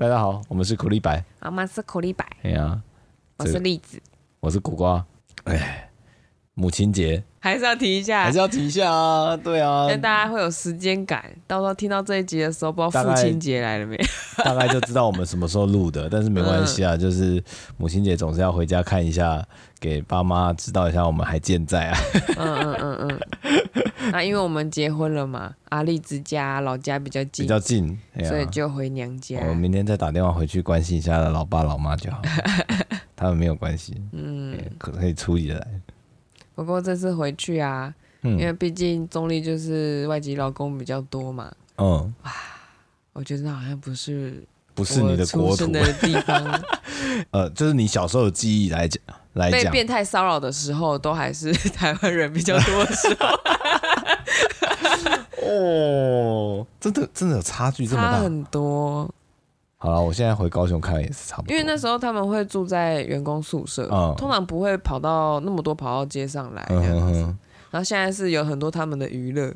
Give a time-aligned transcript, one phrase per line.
[0.00, 2.26] 大家好，我们是苦力白，阿妈是苦力白。
[2.42, 2.80] 哎呀，
[3.36, 4.00] 我是栗子，
[4.40, 5.04] 我是苦瓜。
[5.44, 5.89] 哎，
[6.60, 11.24] 母亲节还是要提一下，还是要提一下啊，对啊，让大家会有时间感。
[11.46, 13.96] 到时候听到这一集的时候，不知道父亲节来了没？
[14.44, 17.42] 大概就知道我们什么时候录的，但是没关系啊，嗯、就是
[17.78, 19.42] 母亲节总是要回家看一下，
[19.80, 21.98] 给爸妈知道一下我们还健在啊。
[22.36, 23.20] 嗯嗯嗯嗯。
[24.12, 29.38] 那因为我们结婚了嘛，阿丽之家老家比较近，比较近，所以就回娘家。
[29.48, 32.20] 我明天再打电话回去关心一下老爸老妈就好，
[33.16, 35.66] 他们没有关系，嗯，可可以处理的来。
[36.64, 37.92] 不过这次回去啊，
[38.22, 42.32] 因为毕竟中立就是外籍劳工比较多嘛，嗯，哇，
[43.14, 45.66] 我觉得好像不是不是你的国土。
[45.68, 46.60] 的地方，
[47.32, 49.02] 呃，就是你小时候的记忆来讲
[49.32, 53.28] 来讲，被变态骚扰的时候，都还是台湾人比较多的时候。
[55.42, 59.12] 哦，真的真的有差距这么大，差很多。
[59.82, 61.52] 好了，我现在回高雄看也是差不多。
[61.52, 66.90] 因为那时候他们会住在员工宿舍，嗯、通常不会跑到那么多跑到街上来这样子。
[66.90, 67.38] 嗯、哼哼
[67.70, 69.50] 然后现在是有很多他们的娱乐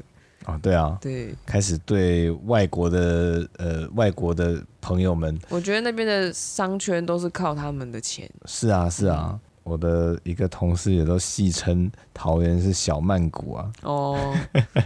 [0.47, 8.27] 啊，对啊，对，开始对外国的呃外国的朋友们，我觉得那边的商圈都是靠他们的钱。
[8.47, 9.29] 是啊，是啊。
[9.31, 13.73] 嗯我的一个同事也都戏称桃园是小曼谷啊！
[13.83, 14.35] 哦，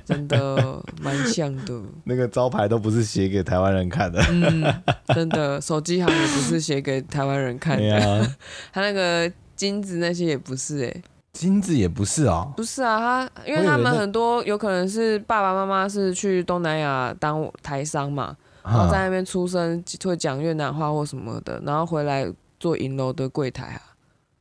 [0.05, 1.83] 真的蛮像的。
[2.05, 4.23] 那个招牌都不是写给台湾人看的。
[4.31, 4.63] 嗯，
[5.09, 7.97] 真的，手机行也不是写给台湾人看的。
[7.97, 8.37] 啊、
[8.73, 12.53] 他那个金子那些也不是哎、欸，金子也不是啊、哦。
[12.57, 23.83] 不是啊，他因为他们很多有可能是爸爸妈妈是去东南亚当台商嘛，然后在那边出生会讲越南话或什么的，然后回来做银楼的柜台啊。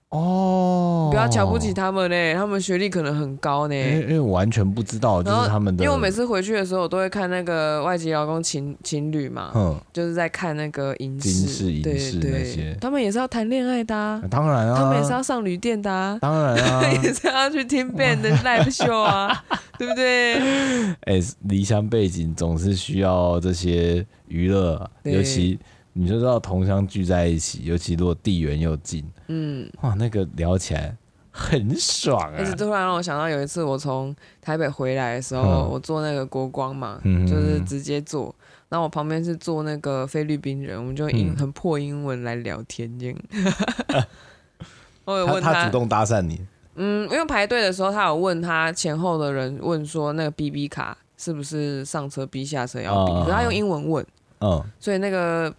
[0.09, 3.75] 哦，不要瞧不起他们呢，他们学历可能很高呢。
[3.75, 5.83] 因为我完全不知道，就是他们的。
[5.83, 12.73] 因为我每次回去的时候，我都会看那个外籍劳工情情侣嘛，嗯，就是在看那个影视、影视那些。
[12.79, 14.77] 他们也是要谈恋爱的，当然啊。
[14.77, 16.87] 他们也是要上旅店的，当然啊。
[17.03, 19.43] 也是要去听 band 的 live show 啊，
[19.77, 20.35] 对不对？
[21.01, 25.59] 哎，离乡背景总是需要这些娱乐，尤其。
[25.97, 30.95] 你就知道同乡聚在一起，尤其如果地缘又近，嗯，哇，那个聊起来
[31.31, 32.35] 很爽啊！
[32.37, 38.33] 而且突然让我想到有一次我从台北回来的时候，嗯、我坐那个国光嘛，嗯、就是直接坐，
[38.69, 43.15] 然后我旁边是坐那个菲律宾人，我们就英、嗯、很破英文来聊天这样。
[45.05, 46.39] 我有问他，他主动搭讪你？
[46.75, 54.05] 嗯，因为排队的时候，他有问他前后的人问说那个 BB 卡是不是上车 B 下车要 B，、嗯、可是他用英文问，
[54.41, 55.53] 嗯，所以那个。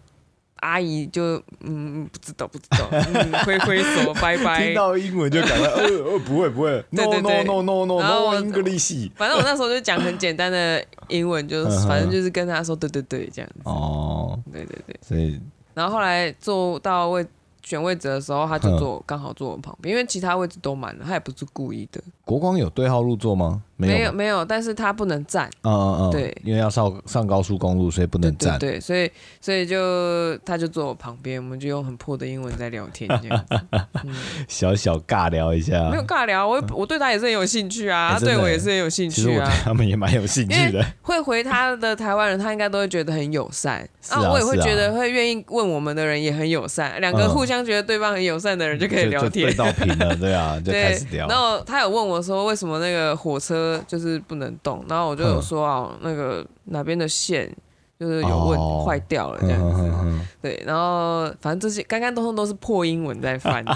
[0.60, 4.66] 阿姨就嗯不知道不知道，嗯挥挥手拜拜。
[4.66, 9.10] 听到英文就感觉呃呃不会不会， no no no no no no English。
[9.16, 13.60] 反正我那时候就讲很简单的英文，就反正就是跟他说对对对这样子。
[13.64, 14.97] 哦，对对对。
[15.02, 15.41] 所以，
[15.74, 17.24] 然后后来坐到位
[17.62, 22.02] 选位置的时候，他就坐刚好坐我旁边，因为其他位置都满了，他也不是故意的。
[22.28, 23.62] 国光有对号入座吗？
[23.81, 25.49] 没有没有，但是他不能站。
[25.62, 28.59] 嗯嗯嗯，对，因为要上上高速公路，所以不能站。
[28.59, 33.81] 对，所以所以就他就坐我旁边，我们就用很破的英文在聊天，这样子。
[34.47, 35.89] 小小尬聊一下。
[35.91, 39.25] 没有尬聊，我我对他也是很有兴趣啊，他对我也是很有兴趣啊。
[39.25, 40.84] 其实我对他们也蛮有兴趣的。
[41.00, 43.89] 会回他的台湾人，他应该都会觉得很友善。
[44.10, 49.47] 然后我也会觉得会愿意问我们的人也很友善，两个互相觉得对方很友善的人就可以聊天。
[49.47, 51.28] 对到平了，对啊， 就开始聊。
[51.28, 53.82] 然后他有问我说，为什么那个火车？
[53.86, 57.50] 就是不能动，然后我就有说啊，那个哪边的线
[57.98, 63.74] 就是有问坏掉了这样子，对，然后反正这些刚刚通通都是破英文在翻的，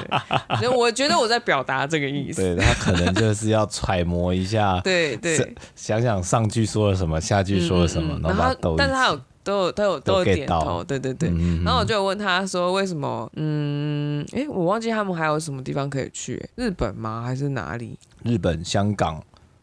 [0.58, 2.40] 所以我觉得我在表达这个意思。
[2.40, 11.28] 对，他可能就是要揣摩一下，对对，想想上句说了什么，下句说了什么，然后但是他有都有都有都有点头，对对对，
[11.64, 17.22] 然后我就有问他说为什么，嗯，哎，我忘记他们还有什么地方可以去，日本吗？
[17.24, 17.98] 还是哪里？
[18.22, 19.22] 日本、香港。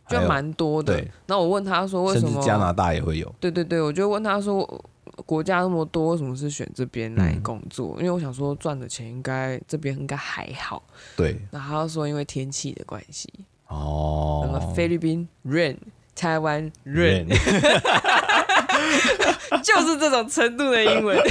[0.10, 0.96] 就蛮多的，
[1.28, 4.66] 然后我问他说：“为什么加拿大也会有？”对对对，我就问他说
[5.24, 10.82] ：“国家那么多，为什么是选这边来工作？”因为我想说赚的钱应该这边应该还好。
[11.16, 13.32] 对，然后他说因为天气的关系。
[13.68, 14.42] 哦。
[14.48, 15.78] 那么菲律宾 rain，
[16.16, 17.28] 台湾 rain，
[19.64, 21.18] 就是这种程度的英文。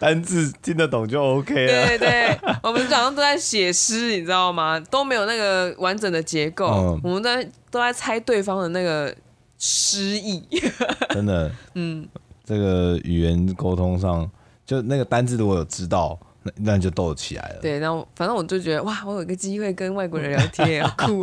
[0.00, 1.86] 单字听得懂就 OK 了。
[1.86, 4.78] 对对对，我们早上都在写诗，你知道吗？
[4.90, 9.14] 都没有那个完整的结构，嗯、我们在都在猜对方的那个
[9.58, 10.42] 诗意。
[11.10, 12.08] 真的，嗯，
[12.44, 14.28] 这个语言沟通上，
[14.66, 16.18] 就那个单字如果有知道，
[16.56, 17.58] 那那就斗起来了。
[17.60, 21.20] 对，然后反正我就觉得哇，我有个机会跟外国人聊天，好酷，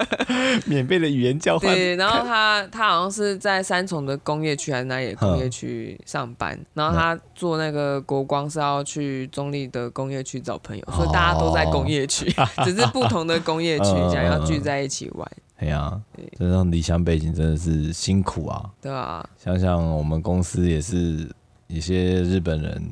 [0.66, 1.74] 免费的语言交换。
[1.74, 12.32] 对，然后他他好像是在三重的工业区还是哪里的工业区上班，然后他做那个国光是要去中立的工业区找朋友，所以大家都在工业区，
[12.64, 15.30] 只是不同的工业区， 想要聚在一起玩。
[15.56, 16.00] 哎呀，
[16.38, 18.70] 这让离乡背景真的是辛苦啊。
[18.80, 21.28] 对啊，想想我们公司也是
[21.66, 22.82] 一些日本人。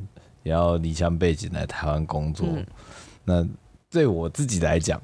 [0.43, 2.65] 也要离乡背景来台湾工作，嗯、
[3.23, 3.47] 那
[3.91, 5.01] 对我自己来讲，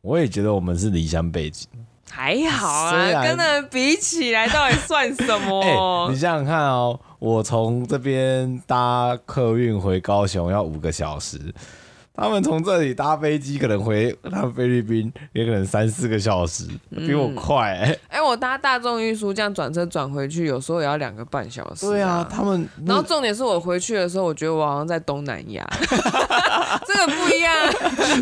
[0.00, 1.68] 我也觉得我们是离乡背景，
[2.10, 6.06] 还好啊，跟人比起来，到底算什么？
[6.06, 11.38] 欸、 你想想看哦，我从这边搭客运回高雄要五个小时。
[12.16, 17.90] 他们从这里搭飞机可能回他们菲律宾，也可能三四个小时，比我快、欸。
[18.08, 21.88] 哎、嗯欸，我搭大众运输这样转车转回去，有时候也要两个半小时、啊。
[21.90, 22.68] 对啊，他们。
[22.86, 25.68] 然后重点是我回去的时候，我觉得我好像在东南亚，
[26.86, 27.52] 这个不一样，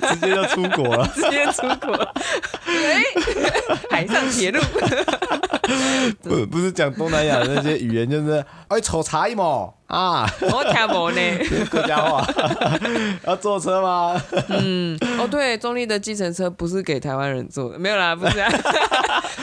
[0.09, 1.95] 直接就出国了， 直接出国。
[2.65, 3.05] 哎，
[3.91, 4.59] 海上铁路。
[6.23, 9.73] 不不是讲东南亚的那些语言，就是哎，炒茶一毛。
[9.87, 11.21] 啊，我听不呢，
[11.71, 12.27] 客家话，
[13.27, 14.21] 要坐车吗？
[14.49, 18.51] 嗯，哦对，中立的计程车不是给台湾人坐的，没有啦，不是、啊，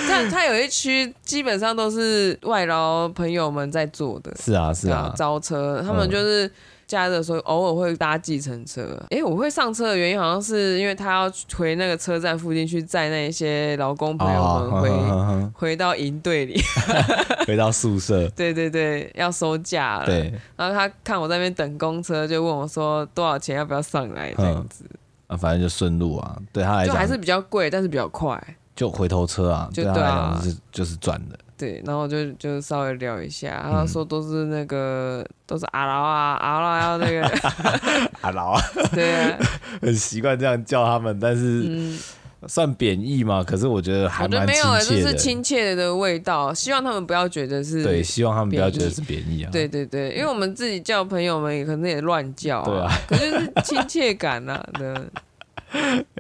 [0.10, 6.46] 但它有一区基本上都是外劳朋友们在坐的，是啊是啊，招车，他们就是。
[6.48, 6.52] 嗯
[6.90, 16.60] 假日的时候偶尔会搭计程车，哎、欸，我会上车的原因好像是因为他要回那个车站附近去载那些劳工朋友们回、哦、回到营队里，
[17.46, 18.28] 回到宿舍。
[18.36, 20.08] 对对对，要收假了。
[20.08, 24.84] 对，然后他看我在那边等公车，就问我说多少钱，要不要上来这样子。
[25.28, 28.42] 啊，反正就顺路啊，对他来讲就还是比较贵，但是比较快。
[28.76, 31.38] 就回头车啊，就对他来讲是就是赚的。
[31.60, 37.30] 对，然后就就稍微聊一下，他说都是那个、嗯、都是阿劳啊，阿劳要那个
[38.22, 38.62] 阿劳啊，
[38.94, 39.38] 对啊，
[39.84, 42.00] 很习惯这样叫他们，但是、嗯、
[42.48, 43.44] 算贬义嘛？
[43.44, 46.54] 可是我觉得还蛮亲切的，没有，就是亲切的味道。
[46.54, 49.50] 希望他们不要觉得是对，希望他们不要觉得是贬义啊。
[49.52, 54.96] 对对对，因为我们自己叫朋友们也可能也乱叫、啊，对啊，可是是亲切感啊 对。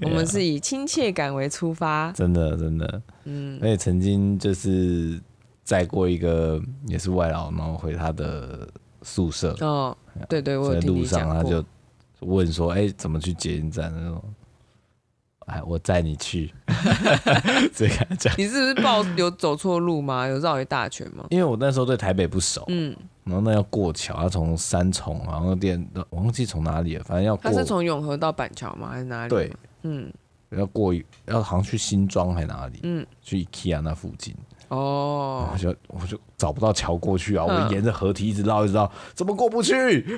[0.03, 5.17] 我们是以亲切感为出发，真的真的，嗯，而且曾经就是。
[5.69, 8.67] 载过一个也是外劳，然后回他的
[9.03, 9.55] 宿舍。
[9.61, 9.95] 哦，
[10.27, 11.63] 对对，我在路上他就
[12.21, 14.23] 问说：“哎，怎么去捷运站？”那种，
[15.45, 16.51] 哎，我载你去。
[17.71, 20.25] 这样你是不是报有走错路吗？
[20.25, 21.25] 有绕一大圈吗？
[21.29, 27.43] 因为我那时候对台北不熟，嗯，然后那要过桥，要从三重，然后电忘记从哪里了，反正要过。
[27.43, 28.89] 他是从永和到板桥吗？
[28.89, 29.29] 还是哪里？
[29.29, 30.11] 对，嗯，
[30.49, 30.95] 要过
[31.27, 32.79] 要好像去新庄还是哪里？
[32.81, 34.35] 嗯，去 IKEA 那附近。
[34.69, 37.43] 哦，我就我就找不到桥过去啊！
[37.45, 39.73] 我沿着河堤一直绕，一直绕，怎么过不去？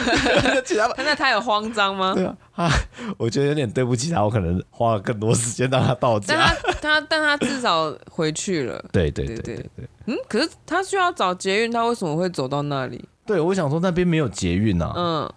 [0.96, 2.14] 那他有慌张吗？
[2.14, 2.70] 对啊，
[3.18, 6.34] 我觉得有点对不起他，我可能花了更多时间让他到家。
[6.34, 8.82] 但他他但他至少回去了。
[8.92, 9.88] 对对对对对，对。
[10.06, 13.04] 嗯，可是他需要找捷运，他为什么会走到那里？
[13.26, 14.92] 对，我想说那边没有捷运啊。
[14.96, 15.32] 嗯，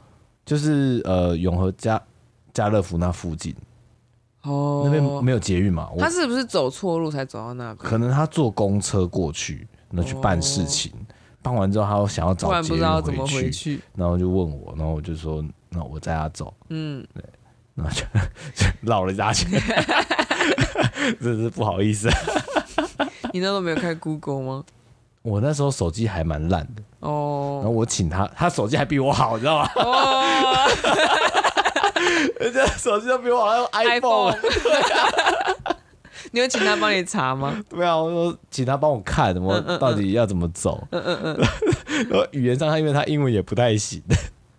[0.46, 2.02] 就是呃永和家
[2.54, 3.56] 家乐福那附近。
[4.44, 5.90] 哦，那边没有捷运嘛？
[5.98, 7.78] 他是不是走错路才走到那边？
[7.78, 11.04] 可能他坐公车过去，那去办事情，哦、
[11.42, 16.54] 办完之后他想要找捷运回去，然后就问我，然后我就说，那我载他走。
[16.70, 17.24] 嗯，对，
[17.76, 19.50] 然后就绕了一大圈，
[21.22, 22.10] 真是不好意思。
[23.32, 24.64] 你那时候没有开 Google 吗？
[25.24, 29.70] 我那时候手机还蛮烂的哦，然后我请他，他手机还比我好，你知道吗？
[29.76, 30.70] 哦
[32.40, 34.36] 人家手机都比我还用 iPhone，
[36.32, 37.64] 你有请他帮你查吗？
[37.70, 40.88] 对啊，我说请他帮我看，我到底要怎么走。
[40.92, 41.48] 嗯嗯嗯。
[42.10, 44.02] 然后语言上，他因为他英文也不太行，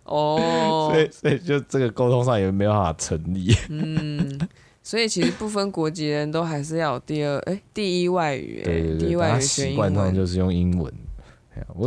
[0.05, 3.53] 哦，所以所以就这个沟通上也没有办法成立。
[3.69, 4.39] 嗯，
[4.81, 10.93] 所以其实不分国籍的人都还是要有第二哎第一外语，对对对，第一外语学英文，习惯上就是用英文，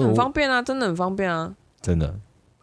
[0.04, 2.14] 很方便啊，真的很方便啊，真的。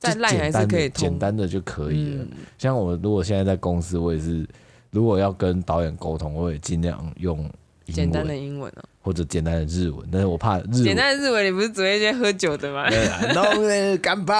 [0.06, 2.24] 再烂还是可以简单的就可以了。
[2.24, 4.48] 嗯、像我如果现在在公司，我也是，
[4.92, 7.50] 如果要跟导演沟通，我也尽量用
[7.88, 10.08] 简单的英文啊，或者简单的日文。
[10.12, 12.88] 但是我怕日文简单的日文，你不是昨天先喝酒的吗？
[12.90, 14.34] 对啊，干杯，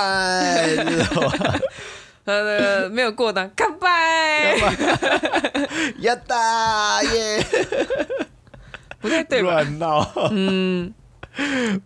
[2.26, 3.88] 呃， 没有过档，干杯，
[6.00, 7.46] 呀哒耶，
[9.00, 9.62] 不太对吧？
[9.62, 10.94] 乱闹，嗯，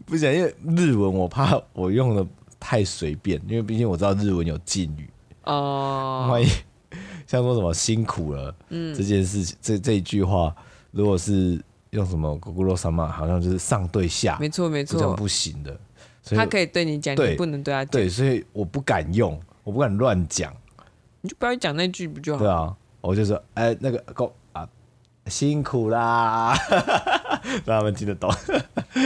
[0.05, 2.25] 不行，因为日文我怕我用的。
[2.59, 5.09] 太随便，因为毕竟我知道日文有敬语
[5.43, 6.27] 哦。
[6.29, 6.47] 万一
[7.25, 10.55] 像说什么辛苦了，嗯，这件事情这这一句话，
[10.91, 11.61] 如果是
[11.91, 15.79] 用什么ご苦労様，好像就是上对下，没错没错，这样不行的。
[16.21, 17.91] 所以他可以对你讲，你不能对他讲。
[17.91, 20.53] 对，所以我不敢用，我不敢乱讲，
[21.21, 22.39] 你就不要讲那句不就好？
[22.39, 24.67] 对啊，我就说，哎，那个够啊，
[25.27, 26.55] 辛苦啦，
[27.65, 28.31] 让他们听得懂。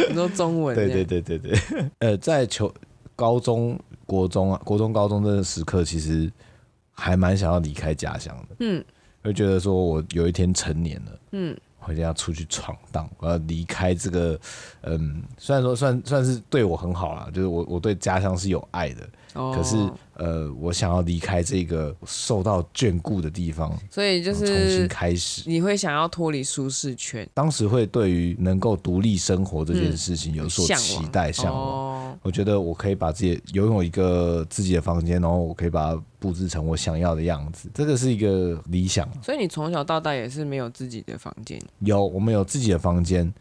[0.10, 0.76] 你说中文？
[0.76, 1.60] 对对对对对。
[2.00, 2.74] 呃，在求
[3.16, 6.32] 高中、国中啊，国中、高中这个时刻，其实
[6.92, 8.56] 还蛮想要离开家乡的。
[8.60, 8.84] 嗯，
[9.24, 11.20] 会觉得说我有一天成年了。
[11.32, 11.58] 嗯。
[11.86, 14.40] 我一定要出去闯荡，我要离开这个，
[14.84, 19.76] 嗯，虽然说算算是对我很好啦，就是我我对家乡是有爱的，哦、可是
[20.16, 25.44] 呃，我想要离开这个受到眷顾的地方，所以就是重新开始。
[25.46, 32.18] 你会想要脱离舒适圈，当时会对于能够独立生活这件事情有所期待、向往。
[32.22, 39.10] 我觉得我可以把自己拥有一个自己的房间，然后我可以把它布置成我想要的样子，这个是一个理想。
[39.22, 41.60] 所以你从小到大也是没有自己的房间？
[41.80, 43.34] 有，我们有自己的房间，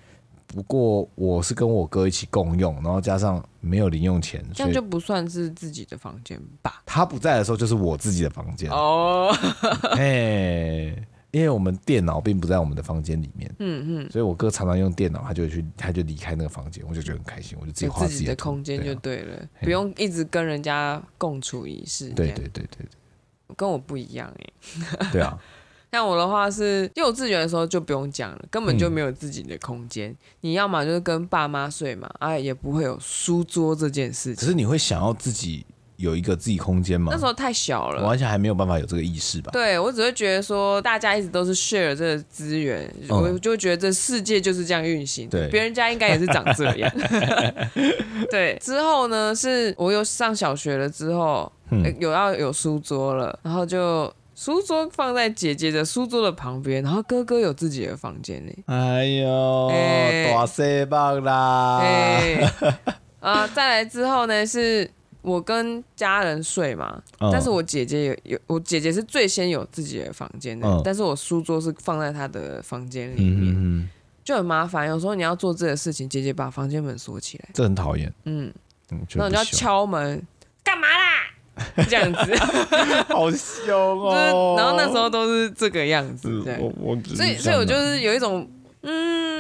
[0.55, 6.83] 不过我是跟我哥一起共用，然后加上没有零用钱，这样就不算是自己的房间吧？
[6.87, 9.35] 他不在的时候就是我自己的房间哦。
[9.93, 10.95] 哎。
[11.33, 22.11] 因为我们电脑并不在我们的房间里面，嗯嗯，所以我哥常常用电脑，他就去，他就离开那个房间，我就觉得很开心，我就自己画自己的空间就对了，不用一直跟人家共处一室。
[22.11, 22.87] 对对对对，
[23.57, 25.09] 跟我不一样哎。
[25.11, 25.39] 对啊，
[25.93, 30.15] 像我的话是幼稚园的时候就不用讲了，根本就没有自己的空间。
[30.41, 34.37] 你要么就是跟爸妈睡嘛，啊，也不会有书桌这件事情。
[34.37, 35.65] 可是你会想要自己。
[35.99, 37.13] 有一个自己空间吗？
[37.13, 39.53] 那时候太小了，完全还没有办法有这个意识吧。
[39.53, 45.29] 对，我只会觉得说，大家一直都是 share 这个资源，嗯、我就会觉得这世界就是这样运行。
[45.29, 46.91] 对，别人家应该也是长这样。
[48.33, 51.53] 对，之后呢，是我又上小学了之后，
[52.01, 58.53] 有要有书桌了，然后就书桌放在姐姐的书桌的旁边，然后哥哥有自己的房间呢。
[58.67, 61.79] 哎呦，欸、大西棒啦！
[61.81, 62.53] 哎，
[63.21, 64.91] 啊，再来之后呢是。
[65.23, 73.89] 我跟家人睡嘛，嗯、但是我姐姐有有，我姐姐是最先有自己的房间的，嗯、但是我书桌是放在她的房间里面，嗯嗯、
[74.25, 74.89] 就很麻烦。
[74.89, 78.13] 有时候你要做这个事情，姐姐把房间门锁起来，这很讨厌。
[78.25, 78.53] 嗯，
[79.15, 80.27] 然后你要敲门，
[80.65, 81.12] 干嘛啦？
[81.89, 82.35] 这样子，
[83.09, 84.55] 好凶哦。
[84.59, 86.57] 然后那时候都是这个样子，对，
[87.15, 88.49] 所以所以我就是有一种，
[88.83, 89.33] 嗯。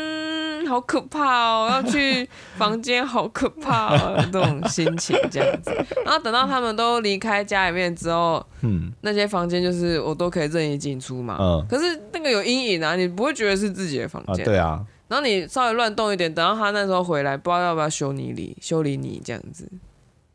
[0.65, 1.69] 好可怕哦！
[1.71, 2.27] 要去
[2.57, 5.71] 房间，好可怕哦，这种心情这样子。
[6.03, 11.37] 然后等到他们都离开家里面之后，嗯，那些房间就是我都可以任意进出嘛。
[11.39, 14.43] 嗯，可是那个有阴影啊，你不会觉得是自己的房间。
[14.47, 14.81] 对啊。
[15.09, 19.69] 然后你稍微乱动一点，等到他那时候回来，不知道要不要修理你理修理你这样子。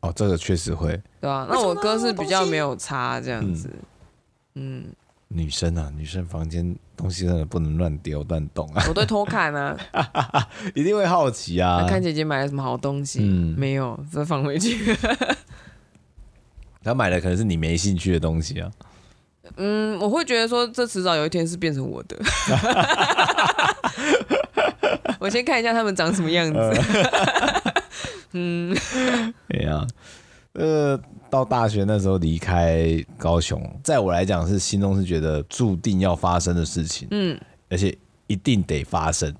[0.00, 1.00] 哦，这个确实会。
[1.20, 3.70] 对啊，那我哥是比较没有差这样子。
[4.54, 4.86] 嗯。
[5.30, 8.82] 女生啊，女生房间东西真的不能乱丢乱动啊！
[8.88, 9.76] 我都偷看啊，
[10.74, 13.18] 一定会好奇啊，看姐姐买了什么好东西。
[13.20, 14.96] 嗯，没有，再放回去。
[16.82, 18.70] 他买的可能是你没兴趣的东西啊。
[19.56, 22.16] 嗯，我会觉得说，这迟早有一天是变成我的。
[25.20, 26.58] 我先看一下他们长什么样子。
[28.32, 28.76] 嗯，
[29.48, 29.86] 对呀。
[30.54, 39.32] 呃，到大学那时候离开高雄，在我来讲是心中是觉得注定要发生的事情，嗯，而且一定得发生，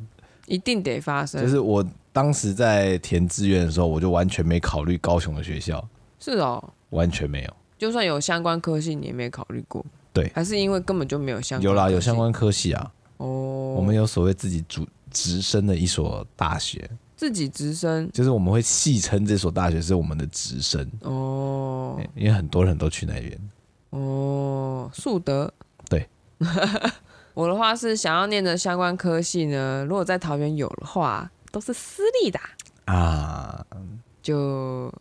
[0.47, 1.43] 一定得发生。
[1.43, 5.85] 就是我当时在填志愿的时候，我就完全没考虑高雄的学校，
[6.21, 16.89] 是哦，完全没有，就算有相关科系，你也没考虑过，对，还是因为根本就没有相关，有啦，有相关科系啊，哦，我们有所谓自己主直升的一所大学。
[17.19, 20.89] 自己直升，就是我们会戏称这所大学是我们的直升。
[21.01, 23.51] 哦，因为很多人都去那边。
[23.91, 24.89] 哦。
[24.95, 25.53] 树德。
[25.91, 26.09] 对，
[27.35, 32.39] 我的话是想要念的相关科系呢，如果在桃园有的话，都是私立的
[32.85, 33.67] 啊，
[34.23, 34.93] 就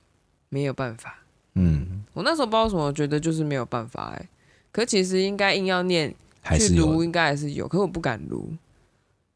[0.49, 1.19] 没有办法。
[1.53, 4.29] 嗯，我那时候不知道什么，我觉得就是没有办法哎。
[4.71, 6.13] 可其实应该硬要念
[6.57, 8.51] 去读，应该还是有，可是我不敢读。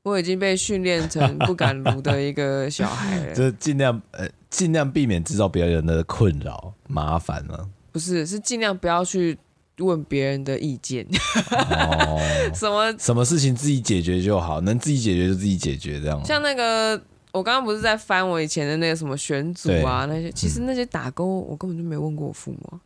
[0.03, 7.70] 我已经被训练成 不敢撸的一个小孩了，就是尽量呃尽量避免制造别人的困扰麻烦了。
[7.91, 9.38] 不是，是尽量不要去
[9.77, 11.05] 问别人的意见。
[11.51, 12.20] 哦，
[12.55, 16.24] 什么什么事情自己解决就好，能自己解决就自己解决这样。
[16.25, 17.00] 像那个，
[17.31, 22.79] 我刚刚不是在翻我以前的那个什么选组啊那些，其实那些打勾我根本就没问过我父母。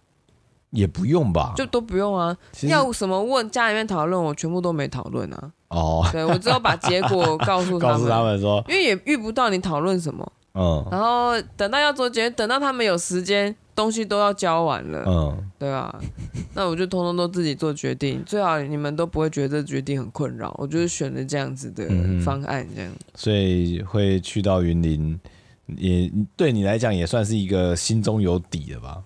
[0.75, 2.35] 也不用吧，就都不用啊。
[2.63, 5.51] 要什么问家里面讨论，我全部都没讨论啊。
[5.69, 10.31] 哦，对，我只有把结果 告诉他们，告诉他们说，因为也遇不到你讨论什么。
[10.53, 15.03] 嗯，然后等到要做决定，等到他们有时间，东西都要交完了。
[15.05, 15.93] 嗯，对啊，
[16.53, 20.55] 那我就通通都自己做决定，最好你们都不会觉得这决定很困扰。
[20.57, 21.85] 我就是选了这样子的
[22.23, 22.91] 方案，这样。
[23.15, 25.19] 所以会去到云林，
[25.75, 29.03] 也对你来讲也算是一个心中有底的吧？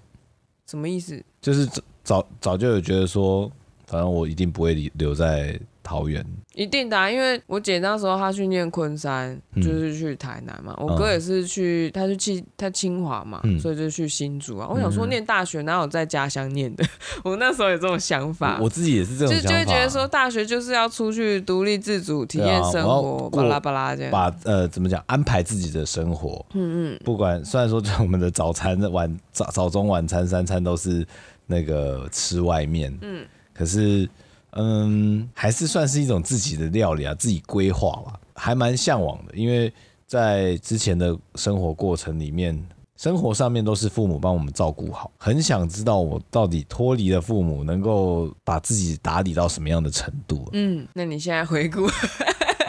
[0.67, 1.23] 什么意思？
[1.41, 1.67] 就是
[2.03, 3.51] 早早就有觉得说，
[3.87, 5.59] 反正我一定不会留留在。
[5.81, 10.75] 桃园一定的、啊，因为我姐那时候她去念昆山，嗯、就是去台南嘛。
[10.77, 14.67] 我哥也是去，他是去他清华嘛，嗯、所以就去新竹啊。
[14.69, 16.83] 我想说念大学哪有在家乡念的？
[17.23, 18.59] 我那时候有这种想法。
[18.61, 24.11] 我，自己也是这种想法，就就会觉得说大学就是要出去独立自主体验生活，巴拉巴拉这样。
[24.11, 26.99] 把呃怎么讲安排自己的生活，嗯嗯。
[27.05, 31.07] 不管虽然说我们的早餐晚早早中晚餐三餐都是
[31.47, 34.09] 那个吃外面，嗯，可是。
[34.51, 39.35] 嗯，还是算是一种自己的料理啊，自己规划吧，还蛮向往的。
[39.35, 39.71] 因为
[40.07, 42.59] 在之前的生活过程里面，
[42.97, 50.49] 生活上面都是父母帮我们照顾好，很想知道我到底脱离了父母，能够把自己打理到什么样的程度。
[50.53, 51.83] 嗯，那你现在回顾，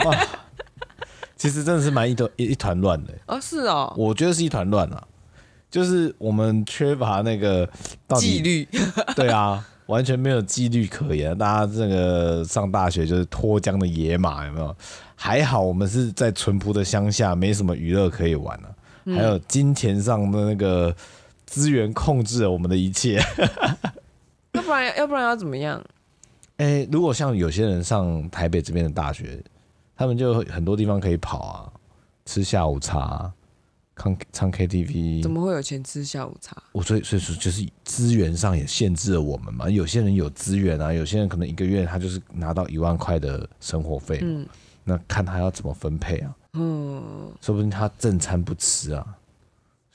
[0.04, 0.28] 哇，
[1.36, 3.14] 其实真的是蛮一团一团乱的。
[3.26, 5.02] 哦，是哦，我觉得是一团乱啊，
[5.70, 7.66] 就是我们缺乏那个
[8.18, 8.68] 纪律。
[9.16, 9.66] 对啊。
[9.90, 14.74] 完全没有纪律可言，大家这个上大学就是脱缰的野马，有没有？
[15.16, 18.74] 还好我们是在淳朴的乡下，没什么娱乐可以玩了、啊。
[19.04, 20.94] 嗯、还有金钱上的那个
[21.44, 23.20] 资源控制了我们的一切。
[24.54, 25.82] 要不然，要不然要怎么样？
[26.58, 29.42] 哎、欸，如果像有些人上台北这边的大学，
[29.96, 31.72] 他们就很多地方可以跑啊，
[32.24, 33.32] 吃下午茶。
[34.00, 36.56] 唱唱 KTV，怎么会有钱吃下午茶？
[36.72, 39.68] 我所以所以说就是资源上也限制了我们嘛。
[39.68, 44.46] 有些人有资源啊，有些人可能一个月他就是拿到一万块的生活费，嗯，
[44.84, 46.34] 那看他要怎么分配啊？
[46.54, 49.06] 嗯，说不定他正餐不吃啊，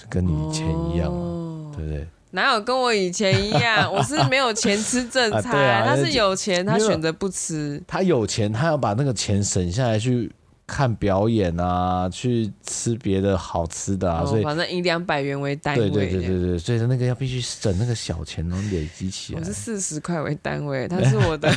[0.08, 2.08] 跟你以前一样啊，哦、对不对？
[2.30, 3.90] 哪有跟我以前一样？
[3.92, 7.82] 我是没有钱吃正餐，啊啊、他是有钱，他选择不吃。
[7.88, 10.32] 他有钱，他要把那个钱省下来去。
[10.68, 15.90] 看表演啊，去吃别的好吃的啊，哦、所以反正以两百元为单位。
[15.90, 19.40] 对对对对对，所以那个要必须省那个小钱，能累积起来。
[19.40, 21.52] 我是四十块为单位，它是我的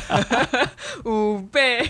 [1.05, 1.87] 五倍。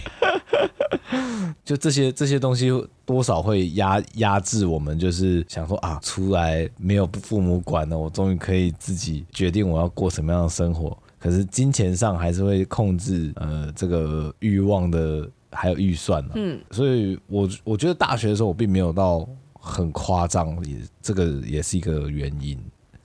[1.65, 2.71] 就这些这些东西
[3.05, 10.97] 多少会压压制我们，就是想说啊，出来没有父母管了，我终于可以自己决定我要过什么样的生活。
[11.19, 15.29] 可是金钱上还是会控制呃这个欲望的。
[15.51, 22.57] 还有预算呢，嗯，所以我我觉得大学的时候我并没有到很夸张，也这个也是一个原因。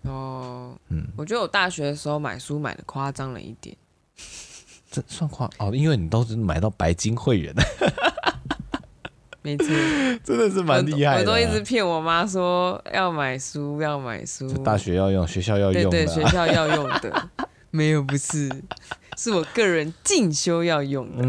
[0.03, 3.75] 哦，嗯，我觉得我大学的时候买书买的夸张了一点，
[4.91, 7.55] 这算夸哦，因为你都是买到白金会员，
[9.41, 9.67] 没错，
[10.23, 11.19] 真的是蛮厉害的啊。
[11.21, 17.29] 我都一直骗我妈说要买书，要买书，大学要用，学校要用，对对，学校要用的，
[17.77, 18.49] 没有不是。
[19.17, 21.23] 是我个人进修要用的，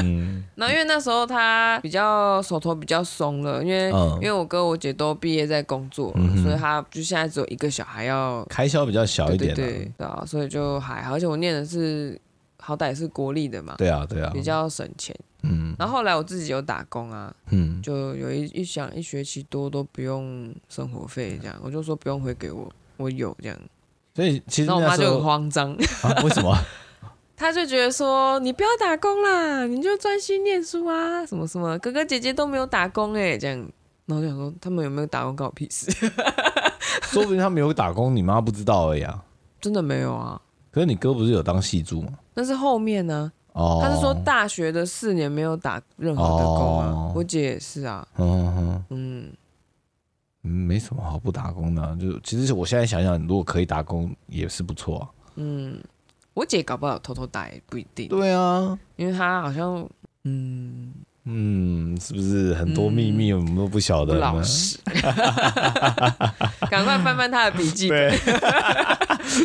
[0.00, 12.18] 嗯， 那因为那时候他比较手头比较松了，因为、嗯、因为我哥我姐都毕业在工作，嗯、所以他就现在只有一个小孩要开销比较小一点，啊，对对对，对啊，所以就还好，而且我念的是
[12.58, 23.58] 好歹是国立的嘛，对啊对啊，比较省钱，嗯，然后后来我自己有打工啊，嗯，就有一一想一学期多都不用生活费这样，我就说不用回给我，我有这样，
[24.14, 25.72] 所以其实那我妈就很慌张，
[26.02, 26.54] 啊，为什么？
[27.36, 33.58] 他就觉得说，你不要打工啦，你就专心念书啊，什么什么，哥哥姐姐都没有打工哎，这样，
[34.06, 35.90] 然后就想说他们有没有打工关我屁事，
[37.10, 39.20] 说不定他没有打工，你妈不知道而已啊，
[39.60, 40.40] 真的没有啊。
[40.70, 42.12] 可是你哥不是有当戏助吗？
[42.34, 49.32] 那是后面呢、啊，哦，他是说大学的四年没有打任何的工啊，哦、我姐也是啊，嗯哼嗯
[50.44, 55.82] 嗯，没什么好不打工的、啊，就其实我现在想想，如果可以打工也是不错啊，嗯。
[56.34, 58.08] 我姐搞不好偷偷打也不一定。
[58.08, 59.86] 对啊，因为她好像，
[60.24, 60.90] 嗯
[61.24, 64.14] 嗯，是不是很多秘密我们都不晓得？
[64.14, 64.76] 不老实，
[66.68, 68.12] 赶快翻翻他的笔记本。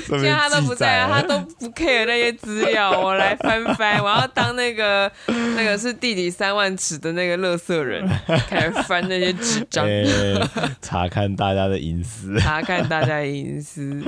[0.09, 4.03] 现在他都不在啊，她都不 care 那些资料，我来翻翻。
[4.03, 5.09] 我要当那个
[5.55, 8.03] 那个是地底三万尺的那个乐色人，
[8.49, 10.35] 开始翻那些纸张，欸，
[10.81, 14.03] 查看大家的隐私，查看大家的隐私，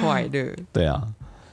[0.00, 0.50] 快乐。
[0.72, 1.02] 对啊。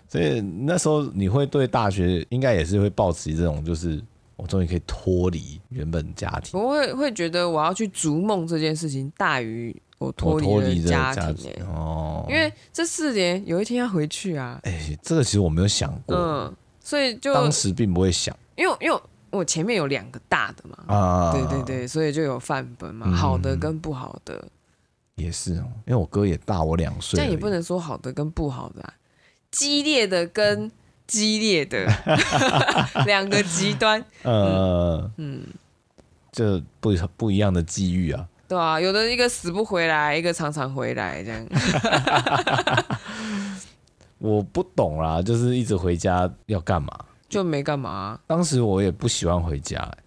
[0.08, 4.00] 所以那时候你会对大学应该也是会抱持这种，就是
[4.36, 6.60] 我终于可以脱离原本家庭。
[6.60, 12.26] 我会会觉得我要去逐梦这件事情大于我脱离家庭，家庭哦。
[12.28, 14.60] 因为这四年有一天要回去啊。
[14.64, 16.16] 哎、欸，这个其实我没有想过。
[16.16, 20.94] 嗯，所以就当时并不会想，因为因为我前面有两个大的嘛。
[20.94, 24.36] 啊，对对对，所以就有范本嘛，好的跟不好的。
[24.36, 28.94] 嗯、也是哦，因为我哥也大我两岁，但也不能说好的跟不好的啊。
[29.52, 30.72] 激烈的跟
[31.14, 31.86] 激烈的
[33.06, 35.46] 两个极端，呃，嗯，
[36.32, 38.28] 这不不一样的际遇啊。
[38.48, 41.46] 对啊，有的一个死不回来，一个常常回来这样。
[44.18, 46.92] 我不懂啦，就是一直回家要干嘛？
[47.30, 48.20] 就没干嘛、啊。
[48.26, 49.98] 当时我也不喜欢回家、欸。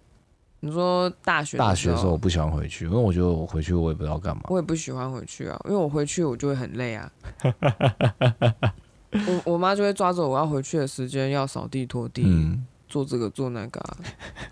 [0.59, 4.43] 你说大学大学的时候我不喜欢回去，因为我觉得我回去我也不知道干嘛。
[4.49, 7.09] 我也不喜欢回去啊，因为我回去我就会很累啊。
[9.11, 13.97] 我我妈就会抓着我要回去的时间，要扫地拖地，嗯、做这个做那个、啊，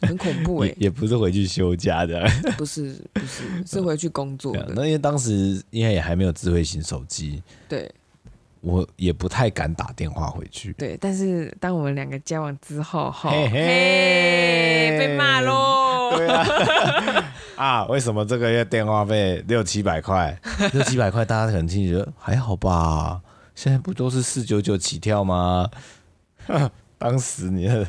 [0.03, 0.75] 很恐怖哎、欸。
[0.79, 2.25] 也不是回去休假的，
[2.57, 4.71] 不是不是是回去工作的。
[4.75, 7.91] 那因为当时应该也还没有智慧型手机，对，
[8.61, 10.73] 我也不太敢打电话回去。
[10.73, 16.15] 对，但是当我们两个交往之后，嘿嘿，被骂喽。
[16.15, 20.39] 对啊， 啊，为什么这个月电话费六七百块？
[20.71, 23.19] 六七百块，大家可能听觉得还好吧？
[23.55, 25.69] 现在不都是四九九起跳吗？
[26.99, 27.87] 当时你的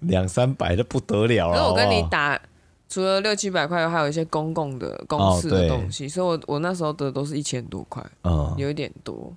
[0.00, 1.56] 两三百的不得了了。
[1.56, 2.40] 可是我跟你打，
[2.88, 9.32] 除了六七百块，还有一些公共的公司的东西，哦、所以我我那时候得都是一千多块，嗯，有一点多。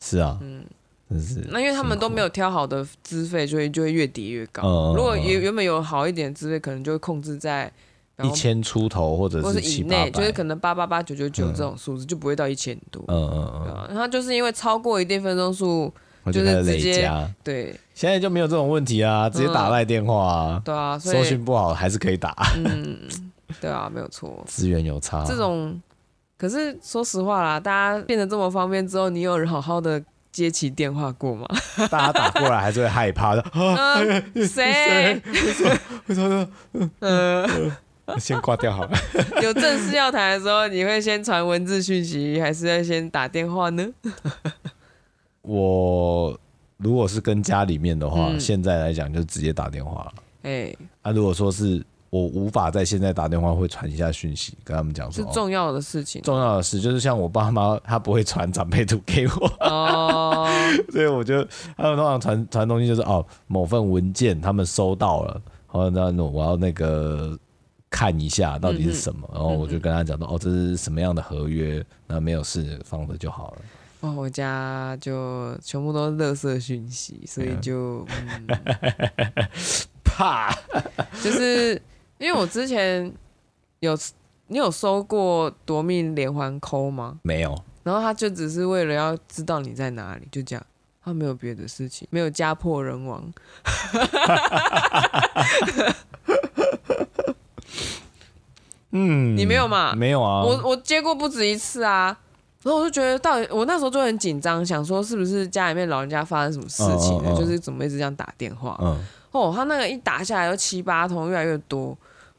[0.00, 0.64] 是啊，嗯。
[1.20, 4.62] 是那因为他们都没有挑好的资费，所以就会越叠越高。
[4.66, 7.70] 嗯、如果原原本有好一点资费，可能就会控制在
[8.22, 13.02] 一千出头或者是以内，就是可能八八八九九九这种数字，就不会到一千多。
[13.08, 13.86] 嗯嗯嗯。
[13.88, 15.92] 然后就是因为超过一定分钟数，
[16.26, 17.74] 就是累加对。
[17.94, 20.56] 现在就没有这种问题啊，直接打来电话啊。
[20.56, 22.34] 嗯、对啊，收讯不好还是可以打。
[22.56, 22.98] 嗯，
[23.60, 24.44] 对啊，没有错。
[24.46, 25.24] 资源有差。
[25.26, 25.80] 这种，
[26.38, 30.02] 可是说实话啦，大家变得这么方便之后，你有人好好的。
[30.34, 31.46] 接起电话过吗？
[31.88, 33.44] 大家打过来还是会害怕的。
[34.48, 35.22] 谁？
[36.08, 36.48] 为什么？
[36.98, 37.70] 嗯，
[38.18, 38.90] 先挂掉好了。
[39.42, 43.86] 有正事要谈的时候，你会先传文字讯息，还是要先打电话呢？
[45.42, 46.38] 我
[46.76, 50.12] 如果是跟家里面的话，嗯、现在来讲就直接打电话了。
[50.42, 51.84] 哎、欸，啊，如果说是。
[52.10, 56.22] 我无法在现在打电话，会传一下讯息，跟他们讲说，是重要的事情。
[56.22, 60.48] 重要的事就是像我爸妈，他不会传长辈图给我，哦，
[60.92, 61.44] 所以我就
[61.76, 67.36] 他们通常传传东西就是哦，某份文件他们收到了，然后那我要那个
[67.94, 73.58] 看一下到底是什么，嗯、然后我就跟他讲说，哦，这是什么样的合约，那没有事放着就好了。
[74.00, 78.48] 哦，我家就全部都是垃圾讯息，所以就、嗯、
[80.02, 80.52] 怕，
[81.22, 81.80] 就是。
[82.16, 83.12] 因为我之前
[83.80, 83.98] 有
[84.46, 87.18] 你有收过夺命连环 call 吗？
[87.22, 87.60] 没有。
[87.82, 90.64] 然后他就只是为了要知道你在哪里，就这样，
[91.02, 93.30] 他没有别的事情，没有家破人亡。
[98.94, 99.94] 嗯，你没有嘛？
[99.94, 100.42] 没有啊。
[100.42, 102.16] 我我接过不止一次啊。
[102.62, 108.78] 然后我就觉得，到底我那时候就很紧张，想说是不是家里面老人家发生什么事情了，嗯嗯嗯、就是怎么一直这样打电话。
[108.80, 108.98] 嗯。
[109.32, 111.94] 哦，他那个一打下来就七八通，越来越多。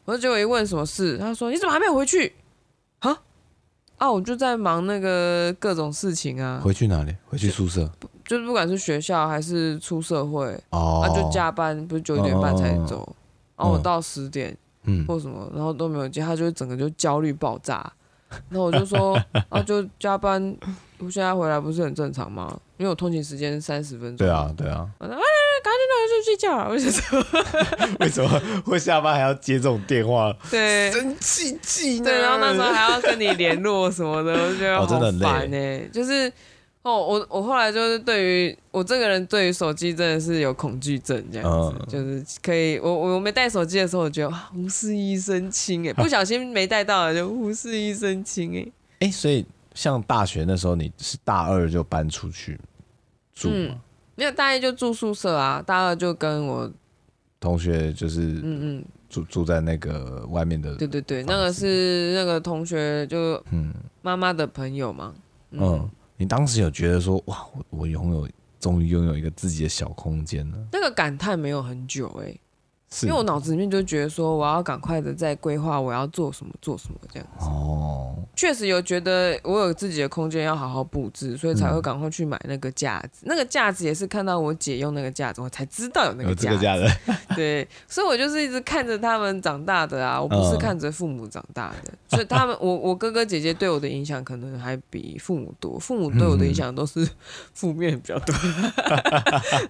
[0.05, 2.33] 我就结果一问什么事，他说：“你怎么还没有回去？”
[2.99, 3.15] 啊
[3.97, 4.11] 啊！
[4.11, 6.61] 我就在忙那个各种事情啊。
[6.63, 7.15] 回去哪里？
[7.27, 7.89] 回去宿舍。
[8.25, 13.15] 就，是不管是学校还是出社会，哦、啊，就加班，不是九点半才走，嗯、
[13.57, 17.91] 然后我到十点，嗯，或什么，然后都没有接，他就整个就焦虑爆炸。
[18.49, 19.17] 然后我就说
[19.49, 20.55] ：“啊，就加班，
[20.97, 22.59] 我现在回来不是很正常吗？
[22.77, 24.85] 因为我通勤时间三十分钟。”对啊，对啊。
[24.99, 25.21] 我说，哎
[25.63, 27.97] 赶紧让他去睡觉了，为什么？
[28.01, 30.35] 为什么会下班还要接这种电话？
[30.51, 31.99] 对，生气气。
[32.01, 34.85] 对，然后那时候还要跟你联络什么的，我就觉得好
[35.19, 35.89] 烦呢、欸。
[35.93, 36.31] 就是
[36.85, 48.61] 哦，我我后来就是对于我这个人，对于手机真的是有恐惧症这样子，嗯、就是可以我我没带手机的时候，我觉得无事一身轻哎，不小心没带到了就无事一身轻哎。
[48.99, 49.43] 哎、欸，所以
[49.73, 52.59] 像大学那时候，你是大二就搬出去
[53.33, 53.55] 住吗？
[53.69, 53.79] 嗯
[54.17, 56.71] 没有大一就住宿舍啊，大二就跟我
[57.37, 60.73] 同学就是嗯嗯住住在那个外面的。
[60.75, 65.13] 对对对，那个是那个同学就嗯妈妈的朋友嘛。
[65.51, 70.57] 嗯，嗯，你当时有觉得说哇，我我拥有终于拥有一个自己的小空间了？
[70.71, 72.35] 那个感叹没有很久哎、
[73.01, 77.45] 因为我脑子里面就觉得说，我要赶快的在规划我要做什么做什么这样子。
[77.45, 83.25] 哦，确实有觉得我有自己的空间要好好布置，所以才会赶快去买那个架子。
[83.25, 86.59] 嗯、那个架子也是看到我姐用那个架子，我才知道有那个架子。
[86.59, 86.87] 架子
[87.35, 91.91] 对，所以我就是一直看着他们长大的啊，我不是看着父母长大的。
[91.91, 97.05] 嗯、所以他们，我我哥哥姐姐对我的影响可能还比父母多，父母对我的影响都是
[97.53, 98.33] 负面比较多。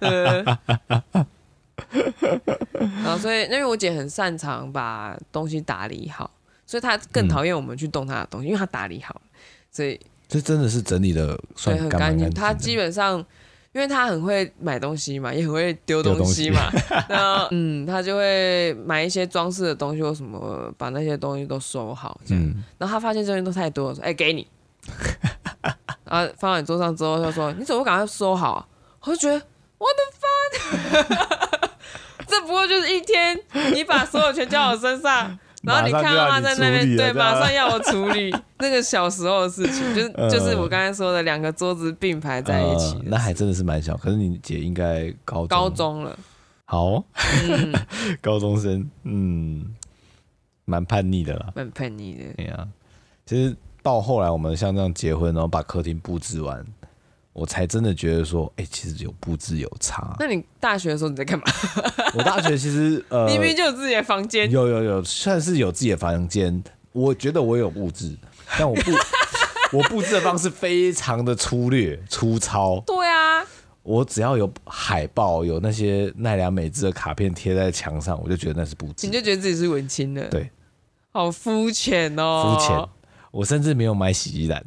[0.00, 1.26] 嗯
[3.04, 6.30] 然后，所以因为我姐很擅长把东西打理好，
[6.66, 9.20] 所以她更讨厌我们去动她的东西，嗯、因为她打理好，
[9.70, 12.28] 所以这真的是整理的算很干净。
[12.30, 13.18] 她基本上，
[13.72, 22.42] 因为她很会买东西嘛，也很会丢东西嘛，西 然后嗯， 她就会买一些装饰的东西或什么，把那些东西都收好这样。
[22.42, 24.46] 嗯、然后她发现这些都太多了，说：“哎、欸，给你。”
[26.08, 28.66] 然后放在你桌上之后，她说：“你怎么不赶快收好？”啊
[29.02, 29.40] 我就觉得
[29.78, 30.02] 我的
[30.98, 31.45] 妈，
[32.28, 33.38] 这不过就是一天，
[33.72, 35.38] 你把所有权交我身上。
[35.62, 43.96] 然后你看到他在那边，对，马上 要我处理那个小时候的事情，就是就是我刚才说的两个桌子并排在一起，那还真的是蛮小。
[43.96, 46.16] 可是你姐应该高中高中了，
[46.66, 47.02] 好，
[48.20, 49.74] 高中生，嗯，
[50.66, 52.24] 蛮叛逆的啦，蛮叛逆的。
[52.36, 52.68] 对呀，
[53.24, 56.64] 其实到后来我们像这样结婚，然后把客厅布置完。
[57.36, 60.16] 我才真的觉得说，哎、欸，其实有布置有差。
[60.18, 61.44] 那你大学的时候你在干嘛？
[62.16, 64.50] 我大学其实呃， 明明就有自己的房间。
[64.50, 66.64] 有有有，算是有自己的房间。
[66.92, 68.16] 我觉得我有布置，
[68.58, 68.90] 但我布
[69.76, 72.80] 我布置的方式非常的粗略粗糙。
[72.86, 73.44] 对啊，
[73.82, 79.06] 我只要有海报，有那些奈良美智的卡片贴在墙上，我就觉得那是布置。
[79.06, 80.26] 你就觉得自己是文青的？
[80.30, 80.50] 对，
[81.12, 82.88] 好肤浅哦，肤浅。
[83.30, 84.64] 我甚至没有买洗衣篮。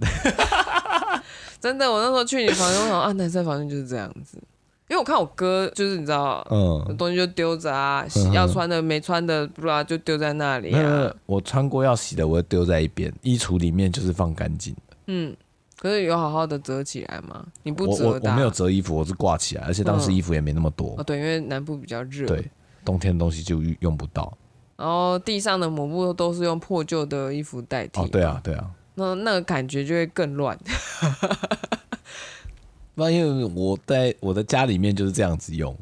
[1.60, 4.38] 真的，我那时候去你房间，我想啊，男生房间就是这样子，
[4.88, 11.14] 因为我看我哥就是你知道，嗯，东西就丢着啊，洗要穿的没穿的，不知道就丢在那里啊。
[11.26, 14.98] 我穿过要洗的，我会丢在一边，衣橱里面就是放干净的。
[15.08, 15.36] 嗯，
[15.78, 17.46] 可是有好好的折起来吗？
[17.64, 18.08] 你不折？
[18.08, 20.96] 我我没有折衣服，我是挂起来，而且当时衣服也没那么多。
[20.98, 22.50] 哦，对，因为南部比较热，对，
[22.84, 24.36] 冬天的东西就用不到。
[24.78, 28.00] 然后地上的抹布都是用破旧的衣服代替。
[28.00, 28.66] 哦，对啊，对啊。
[29.00, 30.58] 那那个感觉就会更乱。
[32.96, 35.74] 那因为我在我的家里面就是这样子用，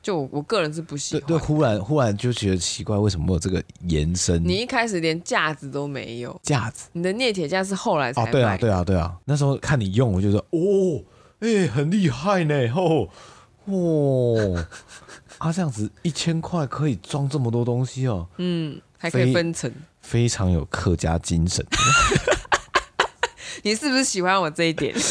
[0.00, 1.24] 就我个人是不喜欢。
[1.26, 4.40] 对，忽然忽然就觉得奇怪，为什么会有这个延伸？
[4.46, 6.88] 你一开始连架子都没有，架子？
[6.92, 8.22] 你的镍铁架是后来才。
[8.22, 9.12] 哦，对啊，对啊，对啊。
[9.24, 11.02] 那时候看你用，我就说哦，
[11.40, 13.08] 哎、欸，很厉害呢，哦
[13.64, 14.64] 哦，
[15.38, 18.28] 啊，这样子一千块可以装这么多东西哦。
[18.36, 19.68] 嗯，还可以分层，
[20.00, 21.66] 非常有客家精神。
[23.62, 24.94] 你是不是喜欢我这一点？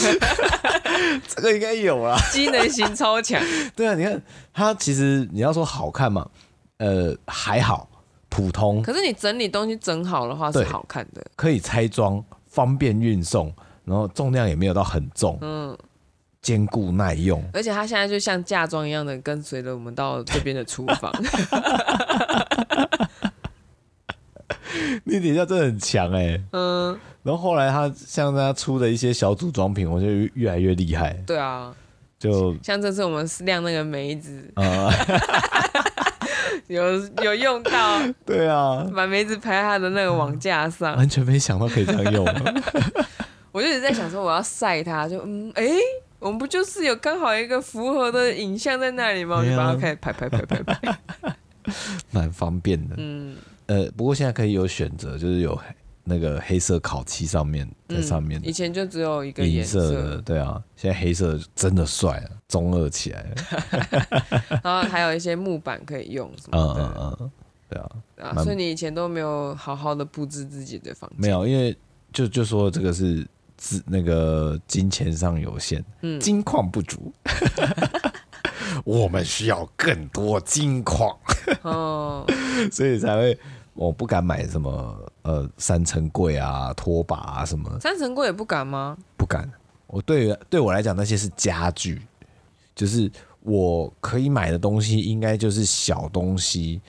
[1.27, 3.41] 这个应该有啊，机能型超强。
[3.75, 4.21] 对啊，你看
[4.53, 6.29] 它其实你要说好看嘛，
[6.77, 7.89] 呃，还好，
[8.29, 8.81] 普通。
[8.81, 13.53] 可是你整理东西整好的话是好看的，可以拆装，方便运送，
[13.85, 15.77] 然后重量也没有到很重，嗯，
[16.41, 17.43] 坚固耐用。
[17.53, 21.11] 而且它现在就像嫁妆一样的跟随着我们到这边的厨房。
[25.03, 26.99] 你底下真的很强哎、欸，嗯。
[27.23, 31.13] 然后后来他像他出的一些小组装品，我觉得越来越厉害。
[31.27, 31.71] 对啊，
[32.17, 34.91] 就像这次我们晾那个梅子，嗯、
[36.67, 38.01] 有有用到。
[38.25, 42.25] 对啊，把梅子排在他的那个网架上，完全没想到可以这样用。
[43.53, 45.67] 我就一直在想说，我要晒它，就嗯，哎，
[46.19, 49.37] 我们不就是有刚好一个符合的影像在那里吗？
[49.37, 50.97] 我就把它开始拍拍拍拍拍，
[52.11, 52.95] 蛮方便的。
[52.97, 53.35] 嗯，
[53.67, 55.59] 呃，不过现在可以有选择，就是有。
[56.03, 63.35] 那个黑色烤漆上面在上面、嗯，以前就只有一个颜色的，对啊，现在黑色真的帅了，中二起来了。
[64.63, 67.31] 然后还有一些木板可以用什么的，嗯嗯嗯，
[67.69, 67.89] 对啊，
[68.35, 71.19] 啊，所以你以前都没有好好的布置自己的房间？
[71.19, 71.77] 没有，因为
[72.11, 73.25] 就就说这个是
[73.57, 77.13] 资那个金钱上有限，嗯，金矿不足，
[78.83, 81.15] 我们需要更多金矿，
[81.61, 82.25] 哦，
[82.71, 83.37] 所以才会。
[83.73, 87.79] 我不敢买什么呃三层柜啊、拖把啊什么。
[87.79, 88.97] 三层柜也不敢吗？
[89.17, 89.49] 不敢。
[89.87, 92.01] 我对对我来讲，那些是家具，
[92.73, 96.81] 就是我可以买的东西，应该就是小东西，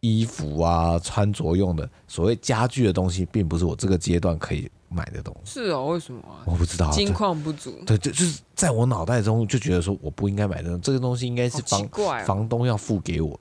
[0.00, 1.88] 衣服啊、穿着用的。
[2.08, 5.60] 所谓家具的东西，并不是我这个阶段可以买的东西。
[5.60, 6.40] 是哦，为什么啊？
[6.46, 6.90] 我不知道。
[6.90, 7.78] 金矿不足。
[7.84, 13.38] 对就，就是在我脑袋中就觉得说，我不应该买这种这个东西，应该是房、哦、房东要付给我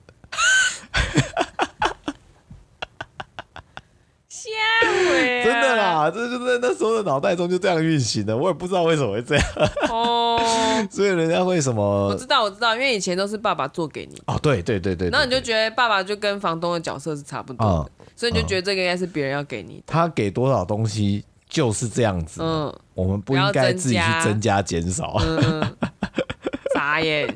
[6.11, 9.45] 这就在那时候的脑袋中就这样运行的，我也不知道为什么会这样。
[9.89, 10.39] 哦，
[10.89, 12.09] 所以人家为什么？
[12.09, 14.21] 我知道，我知道，因为以前都是爸爸做给你。
[14.27, 15.09] 哦，对对对对。
[15.09, 19.83] 那你就觉得爸爸就跟房东的角色是差不多的，嗯、所以你就觉得这个应该是别人要给你的。
[19.87, 22.41] 他给多少东西就是这样子。
[22.43, 25.15] 嗯，我们不应该自己去增加减少。
[25.19, 25.75] 嗯，
[26.75, 27.27] 傻眼。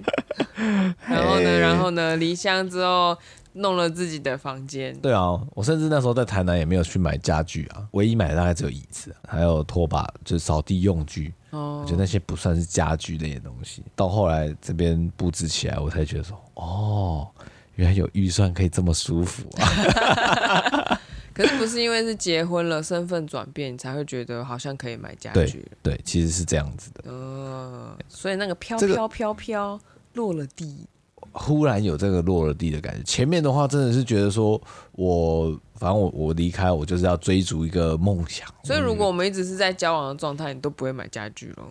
[1.07, 1.59] 然后呢？
[1.59, 2.15] 然后呢？
[2.17, 3.17] 离乡之后。
[3.53, 4.95] 弄了自己的房间。
[4.99, 11.33] 对啊，我甚至那时候在台南也没有去买家具啊，唯一买的大概只有椅子，还有拖把，就是扫地用具。
[11.51, 13.83] 哦，我觉得那些不算是家具那些东西。
[13.95, 17.27] 到后来这边布置起来，我才觉得说，哦，
[17.75, 20.99] 原来有预算可以这么舒服啊。
[21.33, 25.65] 可是不是因为是结婚了，身份转变，你才会觉得好像可以买家具？
[25.81, 27.11] 对，对，其实是这样子的。
[27.11, 29.79] 呃，所以那个飘飘飘飘
[30.13, 30.87] 落了地。
[31.33, 33.03] 忽然有这个落了地的感觉。
[33.03, 34.61] 前面的话真的是觉得说，
[34.93, 38.47] 我反正我我离开，我就是要追逐一个梦想。
[38.63, 41.63] 所以如果我们一直是在交往的状态，你都不会买家具了？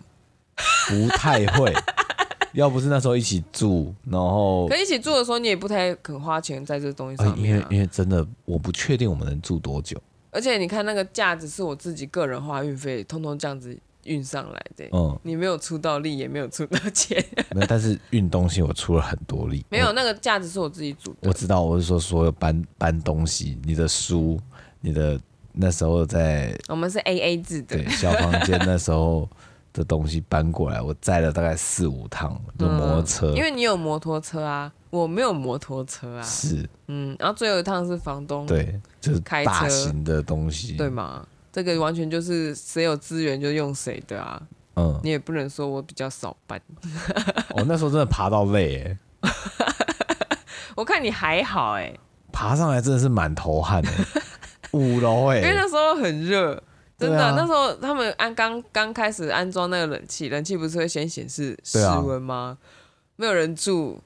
[0.87, 1.73] 不太会，
[2.53, 9.99] 要不是那时候一起住，然后可一起住的时候，你也不太肯花钱在这东西上面、因为因为真的我不确定我们能住多久。
[10.29, 14.85] 而且你看那个架子是我自己个人花运费，通通这样子运上来的。
[14.91, 17.23] 嗯，你没有出到力，也没有出到钱。
[17.53, 19.65] 没有，但是运东西我出了很多力。
[19.71, 21.29] 没有，那个架子是我自己组的。
[21.29, 24.39] 我知道，我是说所有搬搬东西，你的书，
[24.81, 25.19] 你的
[25.51, 29.29] 那时候在我们是 A A 制的，对，小房间那时候
[29.71, 33.35] 的东西搬过来，我载了大概四五趟的摩托车、嗯。
[33.35, 34.71] 因为你有摩托车啊。
[34.93, 41.27] 我没有摩托车啊，是，嗯，然后最后一趟是房东，对，就是大型的东西，对吗？
[41.53, 44.41] 这个完全就是谁有资源就用谁的啊，
[44.75, 46.59] 嗯，你也不能说我比较少搬，
[47.51, 49.29] 我、哦、那时候真的爬到累哎，
[50.75, 51.93] 我看你还好哎，
[52.31, 54.05] 爬上来真的是满头汗哎，
[54.73, 56.61] 五楼哎，因为那时候很热，
[56.97, 62.57] 真的，啊、那时候他们安刚刚开始安装那个冷气，冷气不是会先显示室温吗？
[62.59, 64.01] 啊、没有人住。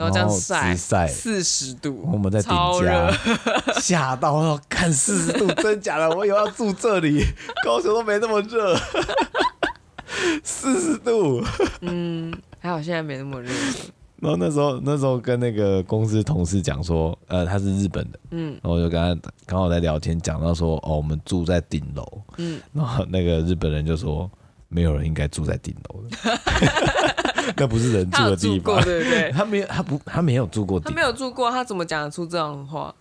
[0.00, 3.12] 然后这样晒四十度，我们在顶家
[3.78, 6.08] 吓到了，看四十度， 真假的？
[6.16, 7.22] 我以为要住这里，
[7.66, 8.74] 高雄都没那么热，
[10.42, 11.44] 四十度。
[11.82, 13.52] 嗯，还好现在没那么热。
[14.20, 24.30] 然后那时候，那时候跟那个公司同事讲说，呃，他是日本的，嗯，然后我就跟他刚好在聊天，讲到说，哦，我们住在顶楼，嗯，然后那个日本人就说，
[24.68, 26.16] 没有人应该住在顶楼的。
[27.56, 29.30] 那不是人住的地方，对不对？
[29.36, 30.80] 他没有，他不，他没有住过。
[30.80, 32.94] 他没有住过，他怎么讲得出这样的话？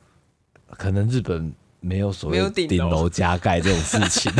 [0.78, 4.32] 可能日本没有所谓顶楼加盖这种事情。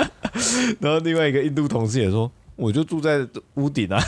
[0.80, 4.02] 然后另外一个印度同事也说：“我就住在屋顶啊。”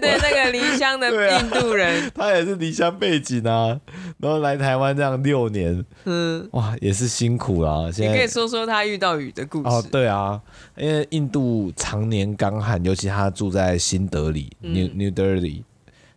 [0.00, 1.08] 对那个离乡的
[1.38, 3.80] 印度人，啊、他也是离乡背景啊，
[4.18, 7.90] 然后来台湾这样六年，嗯，哇，也是辛苦啦。
[7.92, 9.68] 现在你可以说说他遇到雨的故事。
[9.68, 10.40] 哦，对啊，
[10.76, 15.62] 因为印度常年干旱，尤其他住在新德里 （New New Delhi），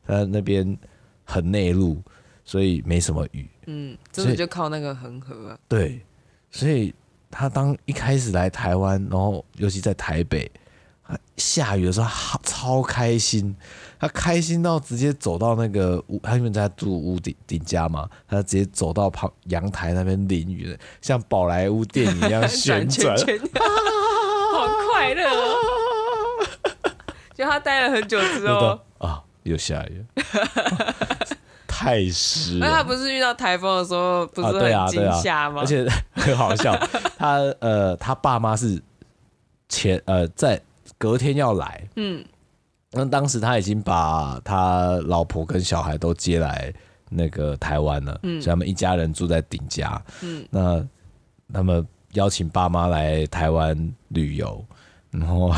[0.05, 0.77] 他那边
[1.23, 2.01] 很内陆，
[2.45, 3.47] 所以没什么雨。
[3.67, 5.57] 嗯，真的就靠那个恒河啊。
[5.67, 6.01] 对，
[6.49, 6.93] 所以
[7.29, 10.49] 他当一开始来台湾，然后尤其在台北。
[11.37, 13.55] 下雨的时候，好超开心，
[13.99, 23.17] 他开心到直接走到那个屋，他因为在住屋顶顶家嘛，他直接走到旁阳台那边淋雨，像宝莱坞电影一样旋转，
[24.53, 25.55] 好快乐哦！
[27.33, 30.23] 就他待了很久之后，啊，又下雨了，
[31.67, 32.59] 太湿。
[32.59, 35.61] 那他不是遇到台风的时候，不是很惊吓吗？
[35.61, 36.73] 而且很好笑，
[37.17, 38.81] 他呃，他爸妈是
[39.67, 40.61] 前呃在。
[41.01, 42.23] 隔天要来，嗯，
[42.91, 46.71] 那当时他已经把他老婆跟小孩都接来
[47.09, 50.87] 那个台湾了，嗯，所以他们一家人住在顶家，嗯，那
[51.51, 51.83] 他们
[52.13, 53.75] 邀请爸妈来台湾
[54.09, 54.63] 旅游，
[55.09, 55.51] 然后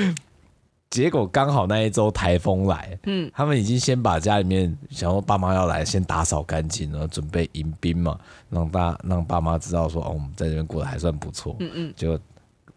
[0.88, 8.18] 结果刚好那一周台风来，嗯，他们已经先把家里面想说爸妈要来，先打扫干净，然后准备迎宾嘛，
[8.48, 12.18] 让大让爸妈知道说哦，我们在这边过得还算不错，嗯嗯，就。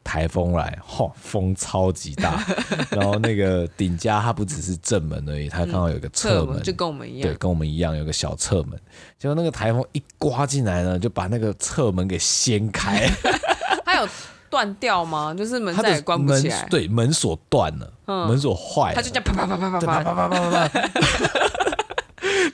[0.05, 2.39] 台风来，嚯，风超级大，
[2.91, 8.79] 然后那个顶家它不只是正门而已，它刚好有个侧门，就跟我们一样，对，跟我们一样有个小侧门。
[9.17, 13.09] 结果那个台风一刮进来呢，就把那个侧门给掀开。
[13.83, 14.07] 它有
[14.47, 15.33] 断掉吗？
[15.33, 16.67] 就是门再也关不起来？
[16.69, 17.91] 对，门锁断了，
[18.27, 21.64] 门锁坏了，它就这样啪啪啪啪啪啪啪啪啪啪。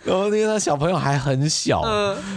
[0.03, 1.81] 然后那个小朋友还很小，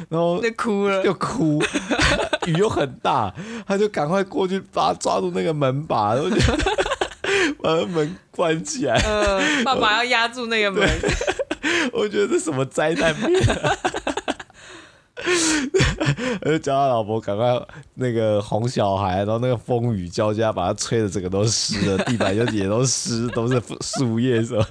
[0.08, 1.62] 然后就哭了，就哭。
[2.46, 3.32] 雨又很大，
[3.66, 6.36] 他就赶快过去把他抓住那个门把，然后就
[7.62, 9.00] 把门关起来。
[9.02, 10.86] 嗯，爸爸要压住那个 门。
[11.92, 13.76] 我觉得这什么灾难片啊！
[16.42, 17.58] 他就叫他老婆赶快
[17.94, 24.66] 那个哄小孩，然后那个风雨交加，把他吹的整个都湿了，地板就也都湿，都是树叶什么。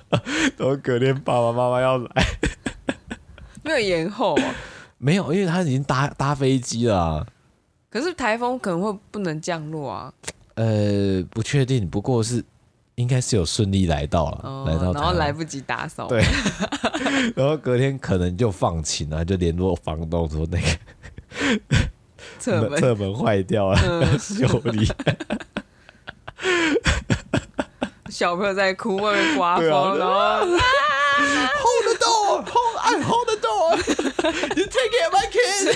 [0.58, 2.26] 然后隔天爸爸妈妈要来，
[3.65, 4.56] 没有延后啊？
[4.99, 7.28] 没有，因为他已经搭搭飞机了啊。
[7.89, 10.13] 可是台风可能会不能降落啊？
[10.56, 12.43] 呃，不确定，不过是
[12.95, 16.23] 应该是有顺利来到了，哦、来到然后来不及打扫，对，
[17.36, 20.67] 然后隔天可能就放晴了，就联络房东说那个
[22.39, 24.91] 侧门侧门坏掉了，嗯、修理。
[28.09, 30.45] 小朋友在哭，外面刮风，啊、然后
[31.64, 33.22] Hold the door, hold, I hold
[34.55, 35.67] you take care of my kids.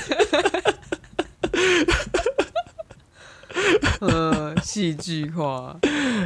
[4.02, 5.76] 嗯， 戏剧化，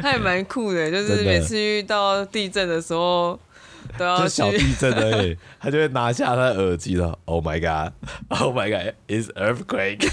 [0.02, 3.38] 他也蛮酷的，就是每次遇到地震的时候
[3.96, 7.18] 都要小地震而已， 他就会拿下他的耳机了。
[7.24, 7.92] Oh my god!
[8.28, 8.94] Oh my god!
[9.08, 10.06] It's earthquake!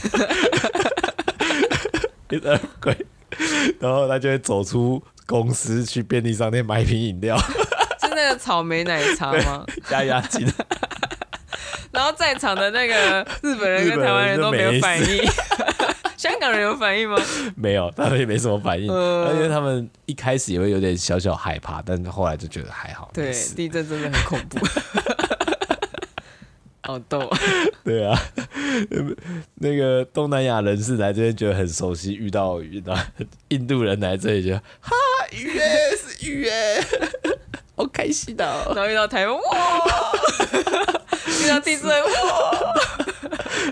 [2.30, 3.06] It's earthquake!
[3.80, 7.38] 然后他就会走出公司去便利商店买一瓶饮料，
[8.02, 9.66] 是那个草莓奶茶吗？
[9.92, 10.48] 压压惊。
[11.92, 15.24] 然后在场的那个日本人跟台湾人都没有反应，
[16.16, 17.18] 香港人有反应吗？
[17.58, 23.10] 没有，他们也没什么反应，而且他们一开始也会有点小小害怕，但是后来就觉得还好。
[23.14, 24.60] 对，地震真的很恐怖，
[26.84, 27.30] 好逗。
[27.84, 28.20] 对啊，
[29.56, 32.96] 那个东南亚人士来这边觉得很熟悉，遇到遇到
[33.48, 34.96] 印度人来这里就哈
[35.32, 35.62] 雨耶
[35.98, 36.84] 是雨耶，
[37.76, 38.46] 好开心的。
[38.76, 39.42] 然后遇到台湾哇。
[41.44, 42.10] 遇到地震哇！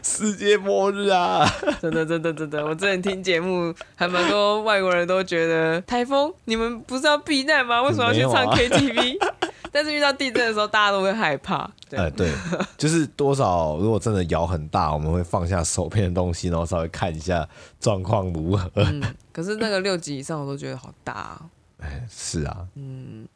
[0.04, 1.46] 世界末日啊！
[1.82, 2.66] 真的，真的，真的！
[2.66, 7.82] 我之前听节目，还蛮多外国人都觉得台风，你们不是要避难吗？
[7.84, 9.28] 为什么要去唱 KTV？、啊、
[9.72, 11.64] 但是遇到地震的时候，大家都会害怕。
[11.92, 12.32] 哎、呃，对，
[12.78, 17.48] 就是多少，如果真的摇很大，我们会放下手边的东西，然后稍微看一下
[17.80, 18.70] 状况如何。
[18.76, 19.02] 嗯，
[19.34, 21.42] 可是那个六级以上，我都觉得好大啊。
[21.82, 22.58] 哎，是啊。
[22.76, 23.28] 嗯。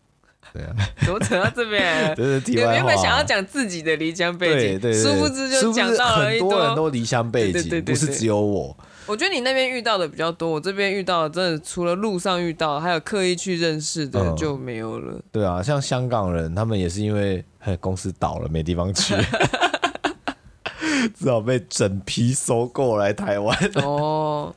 [0.54, 0.76] 对啊，
[1.06, 2.14] 怎么扯到这边？
[2.46, 4.94] 你有没有想要讲自己的离乡背景对？
[4.94, 8.76] 殊不知就讲到了很多人都离乡背景，不是只有我。
[9.08, 15.14] 我觉得你那边遇到的比较多，我这边遇到的真的除了路上遇到，还有刻意去认识的就没有了。
[15.16, 17.44] 嗯、对啊，像香港人，他们也是因为
[17.80, 19.16] 公司倒了，没地方去，
[21.18, 23.58] 只好被整批收购来台湾。
[23.84, 24.54] 哦，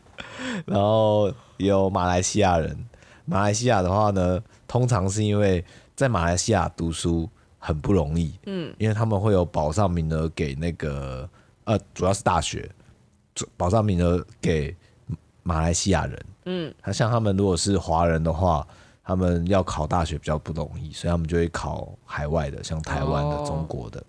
[0.67, 2.77] 然后有马来西亚人，
[3.25, 4.39] 马来西亚的话呢，
[4.75, 5.65] 通常是因为。
[5.97, 11.31] 在马来西亚读书很不容易，嗯，因为他们会有保障名额给那个
[11.63, 12.69] 呃，主要是大学，
[13.57, 14.77] 保障名额给
[15.45, 18.67] 马来西亚人，嗯，他像他们如果是华人的话，
[19.05, 24.05] 他们要考大学比较不容易，所以他们就会考海外的，像台湾的、中国的，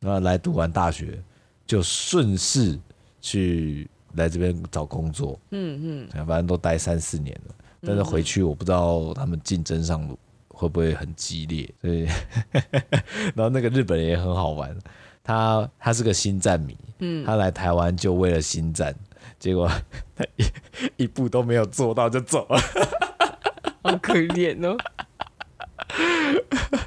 [0.00, 1.22] 那来读完大学
[1.66, 2.80] 就顺势
[3.20, 7.54] 去来这边找工作，嗯嗯，反正都待三四年了，
[7.86, 10.08] 但是回去我不知道他们竞争上。
[10.56, 11.68] 会不会很激烈？
[11.80, 12.06] 所以，
[13.34, 14.72] 然后那个日本人也很好玩，
[15.20, 18.94] 他他是个星战迷，嗯，他来台湾就为了星战，
[19.40, 19.68] 结果
[20.14, 22.60] 他一一步都没有做到就走了，
[23.82, 24.76] 好可怜哦。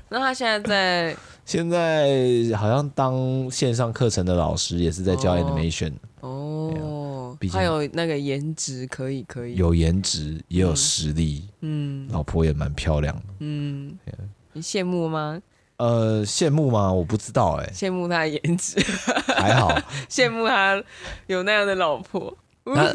[0.07, 1.17] 那他现在在？
[1.43, 2.07] 现在
[2.57, 5.91] 好像当线上课程的老师，也是在教 animation
[6.21, 6.71] 哦。
[7.41, 13.97] 哦还有那个颜值可以可以，有颜值也有实力，嗯，老婆也蛮漂亮的，嗯，
[14.53, 15.41] 你羡慕吗？
[15.77, 16.91] 呃，羡慕吗？
[16.91, 18.79] 我不知道哎，羡慕他的颜值。
[19.37, 19.69] 还好，
[20.09, 20.83] 羡慕他
[21.27, 22.35] 有那样的老婆。
[22.65, 22.91] 他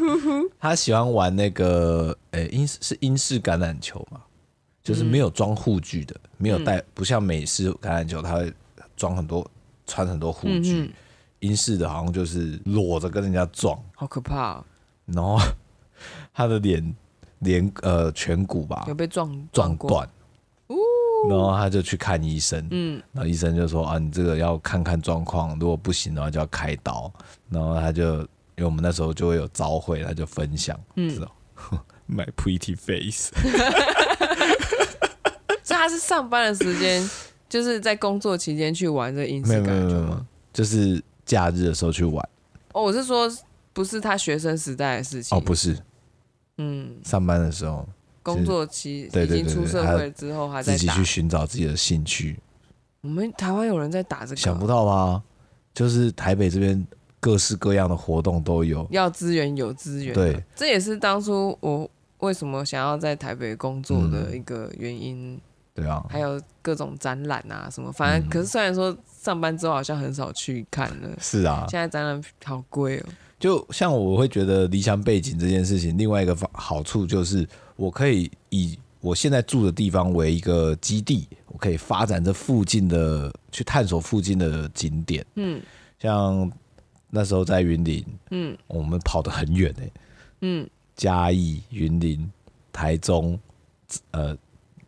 [0.59, 4.19] 他喜欢玩那个，诶，英是英式橄榄球嘛，
[4.83, 8.53] 就是没有装护具的，没有带，不像美式橄榄球，他会
[8.97, 9.49] 装很多，
[9.87, 10.93] 穿很多护具。
[11.43, 14.65] 英式的好像就是裸着跟人家撞，好可怕啊。
[15.05, 15.37] 然后
[16.33, 16.95] 他的脸
[17.39, 20.07] 脸呃颧骨吧，有被撞撞断，
[21.29, 27.11] 然后他就去看医生，嗯，然后医生就说啊，你这个要看看状况，如果不行的话就要开刀。
[27.49, 28.19] 然后他就
[28.55, 31.29] 因为我们那时候就会有朝会，他就分享，嗯，知道，
[32.07, 33.33] My pretty face。
[35.61, 37.09] 所以他是上班的时间，
[37.49, 40.25] 就是在工作期间去玩这英式橄榄球吗？
[40.53, 41.03] 就是。
[41.25, 42.27] 假日的时候去玩。
[42.73, 43.31] 哦，我是说
[43.71, 45.37] 不是他学生时代的事情。
[45.37, 45.77] 哦，不是，
[46.57, 47.87] 嗯，上班的时候，
[48.21, 52.39] 工作期已经出社会之后还在自己去寻找自己的兴趣。
[53.01, 55.21] 我们台湾有人在打这个，想不到吧？
[55.73, 56.85] 就是台北这边
[57.19, 65.39] 各式各样的活动都有，要资源有资源，对，这也是当初我为什么想要在台北工作的一个原因。
[65.75, 73.05] 对啊，还有各种展览啊什么，反正可是虽然说上班之后好像很少去看了，是啊，现在展览好贵哦。
[73.39, 85.25] 就像我会觉得离乡背景这件事情，另外一个好处就是我可以以我现在住的地方为一个基地，我可以发展这附近的去探索附近的景点。
[85.35, 85.59] 嗯，
[85.99, 86.51] 像
[87.09, 89.91] 那时候在云林，嗯，我们跑得很远哎，
[90.41, 92.31] 嗯，嘉义、云林、
[92.71, 93.39] 台中，
[94.11, 94.37] 呃。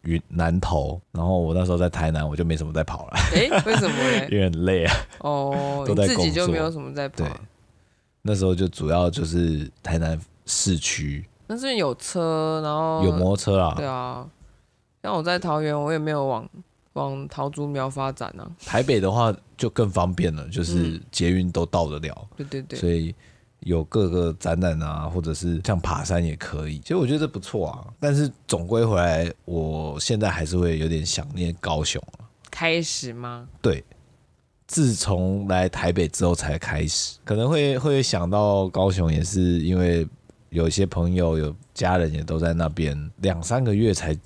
[0.06, 3.14] 云南投，然后我那时候在台南，我就没什么在跑了。
[3.34, 4.28] 哎，为什么呢？
[4.32, 4.96] 因为很累啊。
[5.20, 7.18] 哦， 你自己就没有什么在跑。
[7.18, 7.32] 对，
[8.22, 11.26] 那时候就主要就是台南市区。
[11.48, 13.74] 那是有车，然后有摩托车啊。
[13.76, 14.28] 对啊，
[15.04, 16.50] 像我在桃园，我也没有往
[16.94, 18.50] 往桃竹苗发展啊。
[18.66, 22.28] 台北的话就更方便了，就是捷运都到得了。
[22.38, 22.80] 对对对。
[22.80, 23.14] 所以。
[23.62, 26.80] 有各个展览啊，或者是像爬山也可以。
[26.80, 32.02] 其实我觉得这不错啊，但是总归回来，我现在还是会有点想念高雄。
[32.52, 33.48] 开始吗？
[33.62, 33.84] 对，
[34.68, 40.08] 自从来台北之后才开始，可能会会想到高雄，也是因为
[40.50, 44.18] 有一些朋友、有家人也都在那边，两三个月才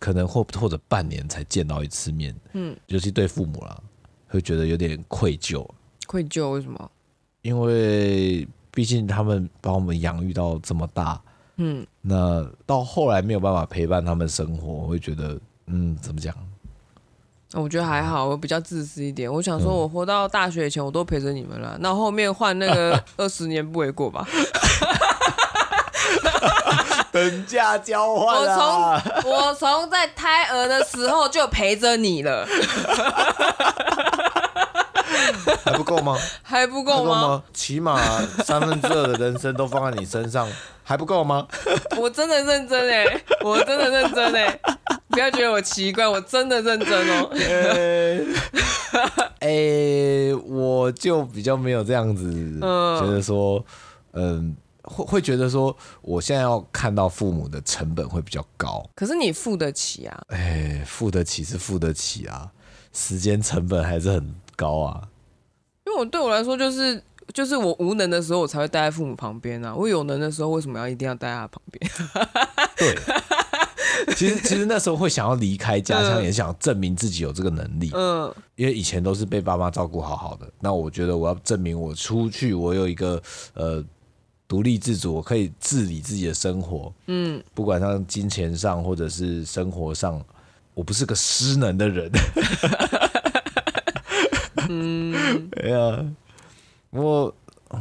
[0.00, 2.34] 可能或或者半年才见到一次面。
[2.54, 3.80] 嗯，尤其对父母啦，
[4.26, 5.64] 会觉得有点愧疚。
[6.06, 6.90] 愧疚为什么？
[7.42, 8.46] 因为
[8.78, 11.20] 毕竟他们把我们养育到这么大，
[11.56, 16.32] 嗯，那到后来没有办法陪伴他们生活，我会觉得，嗯，怎么讲？
[17.54, 19.28] 我觉得还好，我比较自私一点。
[19.28, 21.76] 我想说，我活到大学以前，我都陪着你们了。
[21.80, 24.24] 那后面换那个 二十年不为过吧？
[27.10, 29.02] 等价交换啊！
[29.24, 32.46] 我从我从在胎儿的时候就陪着你了，
[35.70, 36.16] 还不够吗？
[36.42, 37.28] 还不够吗？
[37.28, 38.00] 吗起码
[38.44, 40.48] 三分之二的人生都放在你身上，
[40.82, 41.46] 还不够吗？
[42.00, 44.58] 我真的认真哎，我真的认真哎。
[45.08, 47.30] 不要觉得我奇怪，我真的认真哦。
[49.40, 53.64] 哎、欸，我就比较没有这样子，觉得说，
[54.12, 58.84] 嗯，会会觉得说，我现在要看到父母的成本会比较高。
[58.94, 60.20] 可是你付得起啊？
[60.28, 62.50] 哎、欸，付得起是付得起啊，
[62.92, 65.02] 时间成本还是很高啊。
[65.88, 69.74] 因为我对我来说，就是就是我无能的时候，我才会待在父母旁边啊。
[69.74, 71.90] 我有能的时候，为什么要一定要待在他旁边？
[72.76, 72.94] 对。
[74.14, 77.90] 其实，其实那时候会想要离开家乡，也想证明自己有这个能力。
[77.94, 83.20] 嗯，因为以前都是被爸妈照顾好好的，那我觉得我要证明我出去，我有一个
[83.54, 83.82] 呃
[84.46, 86.92] 独立自主，我可以治理自己的生活。
[87.06, 90.22] 嗯，不管像金钱上或者是生活上，
[90.74, 92.10] 我不是个失能的人。
[94.68, 96.04] 嗯， 哎呀，
[96.90, 97.34] 不过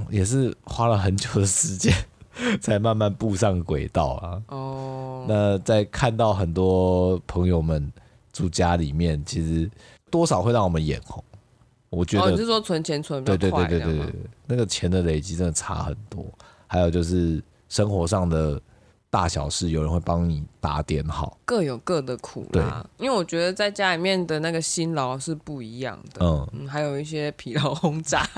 [0.10, 1.94] 也是花了很久的时间。
[2.62, 4.40] 才慢慢步上轨道啊！
[4.50, 7.92] 哦，那在看到很多朋友们
[8.32, 9.68] 住家里面，其实
[10.12, 11.24] 多少会让我们眼红。
[11.90, 14.14] 我觉得，哦，你是说存钱存对对对对对对，
[14.46, 16.24] 那个钱的累积真的差很多。
[16.68, 18.62] 还有就是生活上的。
[19.18, 22.86] 大小事有人会帮你打点好，各有各的苦啦。
[22.98, 26.24] 对，因为我觉得在家里面的那个辛劳是不一样的。
[26.24, 28.30] 嗯，嗯，还有一些疲劳轰炸，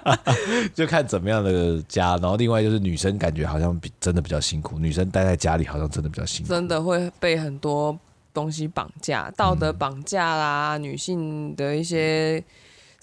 [0.72, 2.16] 就看怎么样的家。
[2.16, 7.94] 然后另外就是女生感觉好像比真的比较辛苦，女生待在家里好像真的比较辛苦，真的会被很多
[8.32, 12.42] 东西绑架，道德绑架啦，嗯、女性的一些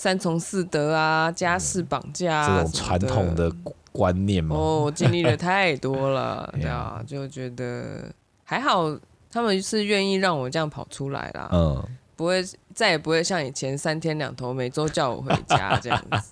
[0.02, 3.54] 三从四德啊，家事绑架、嗯、这种传统的。
[3.94, 8.10] 观念嘛，哦，我经历了太多了，对啊，就觉得
[8.42, 8.98] 还好，
[9.30, 11.86] 他们是愿意让我这样跑出来啦，嗯，
[12.16, 12.42] 不会
[12.74, 16.32] 再也不会像以前三天两头每周叫我回家这样子，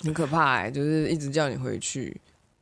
[0.04, 2.18] 很可怕哎、欸，就是一直叫你回去，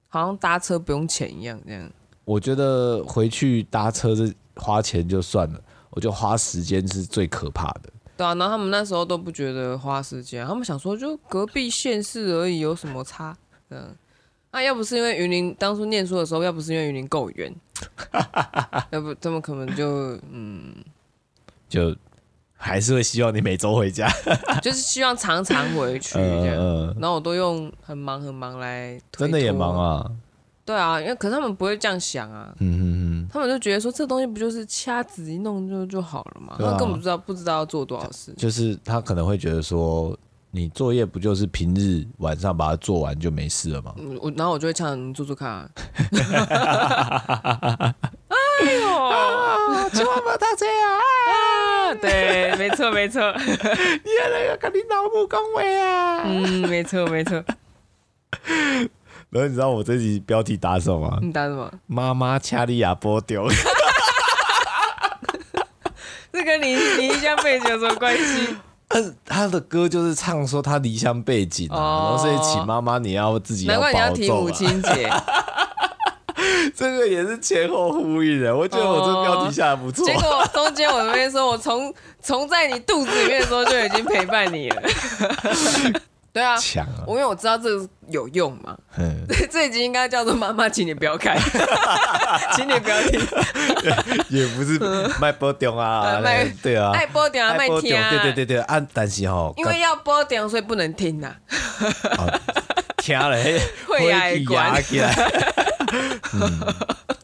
[0.08, 1.88] 好像搭车不用钱一样这样。
[2.24, 5.60] 我觉得回去搭车是花钱就算了，
[5.90, 7.88] 我觉得花时间是最可怕的。
[8.16, 13.36] 对啊，然后他们那时候都不觉得花时间，他们想说就隔壁县市而已，有什么差？
[13.70, 13.94] 嗯，
[14.52, 17.52] 那、啊、要不是因为云林当初念书的时候，要不是因为云林够远，
[18.90, 20.74] 要不他们可能就嗯，
[21.68, 21.96] 就
[22.56, 24.08] 还是会希望你每周回家，
[24.62, 26.56] 就是希望常常回去这样。
[26.56, 30.10] 嗯、然后我都用很忙很忙来推，真的也忙啊。
[30.64, 32.54] 对啊，因为可是他们不会这样想啊。
[32.60, 32.82] 嗯嗯
[33.22, 36.54] 嗯，他们就觉得说这东西不就是掐指一弄就就好了嘛？
[36.58, 38.32] 啊、他根本不知道不知道要做多少事。
[38.36, 40.16] 就是他可能会觉得说。
[40.56, 43.92] 你作业不就是平日晚上把它做完就没事了吗？
[44.20, 45.72] 我然后我就会唱你做做看、 啊。
[48.28, 48.36] 哎
[48.70, 51.92] 呦，千万不要这样啊！
[52.00, 53.20] 对，没错没错。
[53.34, 56.22] 你那个跟你老母讲话啊？
[56.24, 57.42] 嗯，没错没错。
[59.34, 61.18] 然后你知道我这集标题打什么吗？
[61.20, 61.68] 你打什么？
[61.88, 63.48] 妈妈掐利亚波丢。
[66.32, 68.56] 这跟你你离乡背景有什么关系？
[69.26, 73.66] 他的歌就是唱说他离乡背景啊，然后所以请妈妈你要自己。
[73.66, 75.10] 难怪你要提母亲节，
[76.76, 78.54] 这个也是前后呼应的。
[78.54, 80.06] 我觉得我这个标题下的不错。
[80.06, 84.82] 结果中间我那边说，我从从在你肚子里面的时候就已经陪伴你了。
[86.34, 87.06] 对啊，强啊！
[87.06, 91.38] 我因为我知道这个有用嘛，嗯， 这已经应该叫做妈妈，请你不要看，
[92.56, 93.20] 请你不要听，
[94.30, 94.76] 也不是
[95.20, 96.20] 卖波点啊，
[96.60, 101.32] 对啊，爱波点啊，卖听啊，对对对对，啊，但是吼，因为要波点，所以不能听呐，
[102.98, 103.36] 听了
[103.86, 105.14] 会压起来，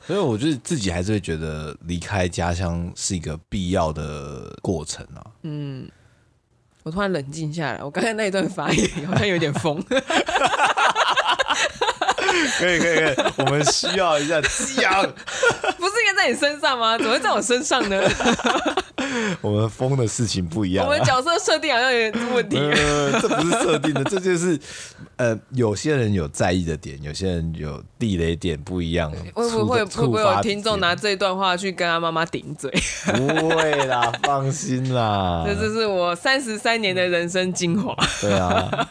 [0.06, 5.90] 所以我觉得自己还是会觉得离开家乡是一个必要的过程啊，嗯。
[6.82, 9.82] 我突然冷静下来，我刚才那一段发言好像有点疯。
[12.58, 15.02] 可以可以可以，我们需要一下激昂。
[15.76, 16.96] 不是应该在你身上吗？
[16.96, 18.00] 怎么会在我身上呢？
[19.40, 20.88] 我们疯的事情不一样、啊。
[20.88, 23.20] 我们角色设定好像有点问题、呃。
[23.20, 24.58] 这不是设定的，这就是
[25.16, 29.10] 呃，有些人有在意的点，有些人有地雷点不一样。
[29.34, 32.70] 会不会会不会有听众拿这段话去跟他妈妈顶嘴？
[33.06, 35.44] 不会啦，放心啦。
[35.48, 37.96] 这就是我三十三年的人生精华。
[38.20, 38.88] 对啊，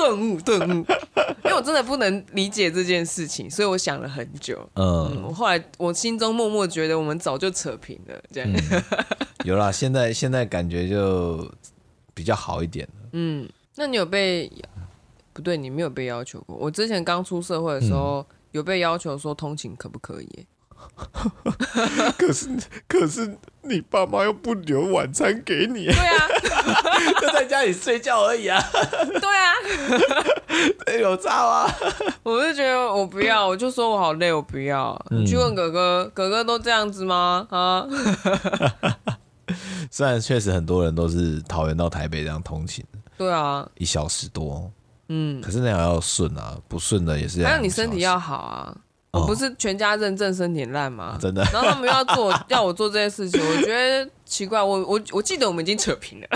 [0.00, 0.86] 顿悟顿悟，
[1.44, 4.58] 因为我真的不能理解这件事情，所以我想了很久。
[4.74, 8.18] 嗯，嗯，我后来我心中默默觉得，我们早就扯平了。
[8.32, 8.82] 这样、嗯、
[9.44, 11.46] 有啦，现在现在感觉就
[12.14, 13.08] 比较好一点了。
[13.12, 13.46] 嗯，
[13.76, 14.50] 那你有被
[15.34, 15.58] 不对？
[15.58, 16.56] 你没有被要求过。
[16.56, 20.46] 我之前刚出社会的时候，嗯、有被要求说通勤可不可以？
[22.18, 22.48] 可是
[22.86, 25.86] 可是你爸妈又不留晚餐给你。
[25.86, 26.28] 对啊，
[27.20, 28.60] 就在家里睡觉而已啊。
[28.70, 29.54] 对啊，
[31.00, 31.74] 有差吗？
[32.22, 34.98] 我就觉得我不要，我就说我好累，我不要。
[35.10, 37.46] 你去问哥哥，哥哥都这样子吗？
[37.50, 37.86] 啊？
[39.90, 42.84] 虽然确实很多人都是桃园到台北这样通勤。
[43.16, 44.70] 对啊，一小时多。
[45.08, 47.44] 嗯，可是那样要顺啊，不顺的也是。
[47.44, 48.76] 还有你身体要好啊。
[49.12, 51.18] 我不是全家认证身体烂吗？
[51.20, 51.42] 真的。
[51.52, 54.62] 然后他们要做， 要我做这些事情，我觉得奇怪。
[54.62, 56.26] 我我我记得我们已经扯平了。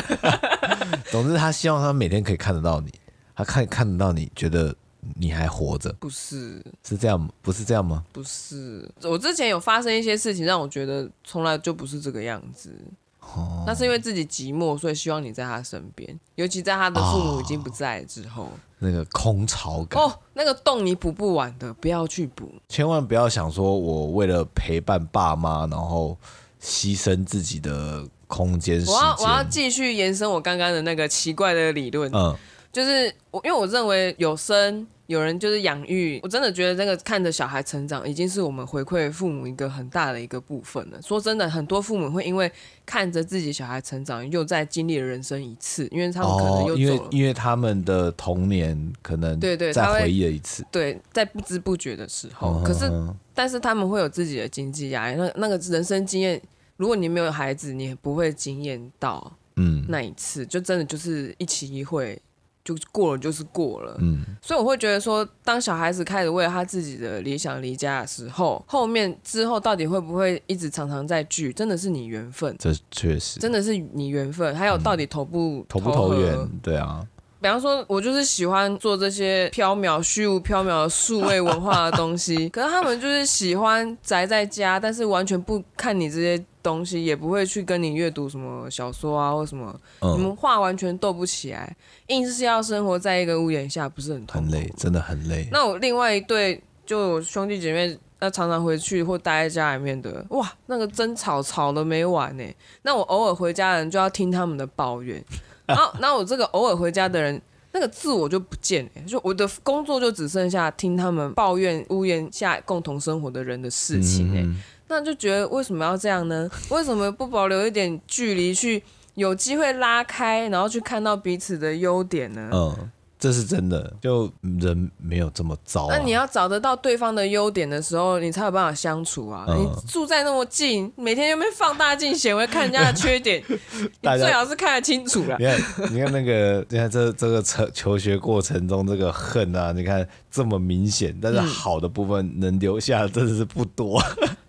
[1.13, 2.93] 总之，他希望他每天可以看得到你，
[3.37, 4.75] 他看看得到你，觉得
[5.17, 5.93] 你还活着。
[6.01, 8.05] 不是，是这样，不是这样吗？
[8.13, 12.75] 不是，我之前有发生一些事情，让我觉得从来就不是这个样子。
[13.21, 18.45] 哦，那是因为自己寂寞，所以希望你在他身边，尤其在他的父母已经不在之后。
[18.45, 18.51] 哦
[18.85, 22.53] 那个空巢感哦，那个洞你补不完的，不要去补。
[22.69, 26.17] 千万不要想说，我为了陪伴爸妈，然后
[26.63, 28.95] 牺牲自己的空间时间。
[28.95, 32.37] 我要我要继续延伸我刚刚的那个奇怪的理论，嗯，
[32.75, 34.87] 就是我因为我认为有生。
[35.07, 40.99] 有人就是养育，我真的觉得这个看着小孩成长，已经是我们回馈父母一个很大的一个部分了。
[41.03, 42.51] 说真的，很多父母会因为
[42.87, 52.91] 看着自己小孩成长，又再经历了人生一次，因为他们可能又，哦、因为因为他们的童年可能对对再回忆了一次，对，在不知不觉的时候，可是
[53.35, 56.41] 但是他们会有自己的经济压力，那那个人生经验，
[56.79, 62.19] 如果你没有孩子，你也不会经验到嗯那一次，嗯、就真的就是一期一会。
[62.65, 63.97] 就过了，就是过了。
[64.01, 72.57] 嗯，所以我会觉得说，当小孩子开始为了他自己的理想离家的时候，后面之后到底会不会一直常常在聚，真的是你缘分。
[72.59, 74.55] 这确实，真的是你缘分。
[74.57, 76.49] 还有到底投不投不投缘？
[76.63, 77.07] 对啊。
[77.41, 91.77] 比方说，我就是喜欢做这些缥缈、虚无缥缈的数位文化的东西， 可是他们就是喜欢宅在家，但是完全不看你这些东西，也不会去跟你阅读什么小说啊或什么，嗯、你们话完全斗不起来，
[92.09, 94.27] 硬是要生活在一个屋檐下，不是很？
[94.27, 95.47] 很累，真的很累。
[95.53, 102.45] 那我另外一对就兄弟姐妹，那常常回去或待在家里面的，哇，那个争吵吵得没完呢。
[102.83, 105.23] 那我偶尔回家的人就要听他们的抱怨。
[105.67, 107.41] 然后，那我这个偶尔回家的人，
[107.73, 114.63] 那个自我就不见了，就我的工作就只剩下听他们抱怨屋檐下共同生活的人的事情哎，嗯、
[114.95, 116.49] 那就觉得为什么要这样呢？
[116.71, 118.83] 为什么不保留一点距离，去
[119.15, 122.51] 有机会拉开，然后去看到彼此的优点呢？
[122.53, 122.91] 嗯。
[123.17, 124.31] 这是真的，就
[124.61, 125.97] 人没有这么糟啊。
[125.97, 129.47] 那你要找得到对方的优点的时候，你才有办法相处啊。
[129.49, 133.43] 嗯、你住在那么近，每天又没放大镜显微看人家的缺点？
[133.49, 135.39] 你最好是看得清楚了。
[135.39, 135.59] 你看，
[135.91, 144.03] 你看那个，你看这这个求求学过程中这个恨啊，你看这么明显，但是好的部分能留下真的是不多。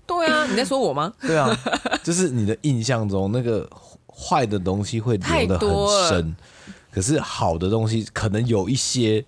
[0.05, 1.11] 嗯、对啊，你在说我吗？
[1.21, 1.49] 对啊，
[2.03, 3.69] 就是你的印象中那个
[4.07, 6.35] 坏的东西会留的很深。
[6.91, 9.25] 可是好的东西可能有一些，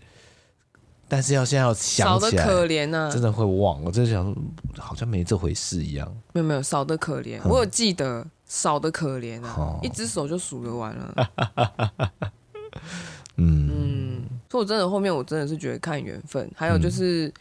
[1.09, 3.83] 但是要现在要想起来，少的可怜啊，真的会忘。
[3.83, 4.35] 我真的想说，
[4.77, 6.07] 好像没这回事一样。
[6.31, 11.29] 没有没有，少的可怜，嗯、我有记得少的可怜啊，哦、一只手就数得完了。
[13.35, 17.33] 嗯嗯，所以我真的后面我真的是觉得看缘分，还有就是、嗯、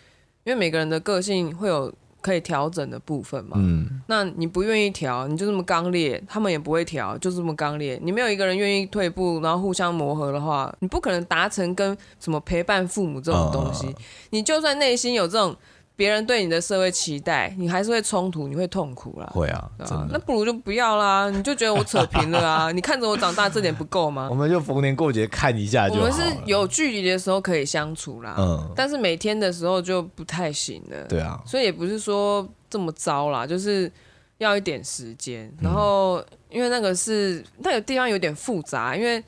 [0.46, 1.94] 因为每个人的个性会有。
[2.26, 3.52] 可以调整的部分嘛？
[3.54, 7.96] 嗯，那你不愿意调，你就这么刚烈，他们也不会调，就这么刚烈。
[8.02, 13.86] 你没有一个人愿意退步，然后互相磨合的话，你不可能达成跟什么陪伴父母这种东西。
[13.86, 13.94] 啊、
[14.30, 15.54] 你就算内心有这种。
[15.96, 19.26] 别人对你的社会期待，你还是会冲突，你会痛苦啦。
[19.32, 20.08] 会啊，真的。
[20.12, 22.70] 那不如就不要啦，你就觉得我扯平了啊？
[22.72, 24.28] 你看着我长大，这点不够吗？
[24.30, 26.00] 我们就逢年过节看一下就好。
[26.02, 31.04] 我们是有距离的时候可以相处啦，嗯，但是每天的时候就不太行了。
[31.08, 33.90] 对啊，所以也不是说这么糟啦，就是
[34.36, 35.50] 要一点时间。
[35.62, 39.24] 然后，因为那个是那个地方有点复杂，因为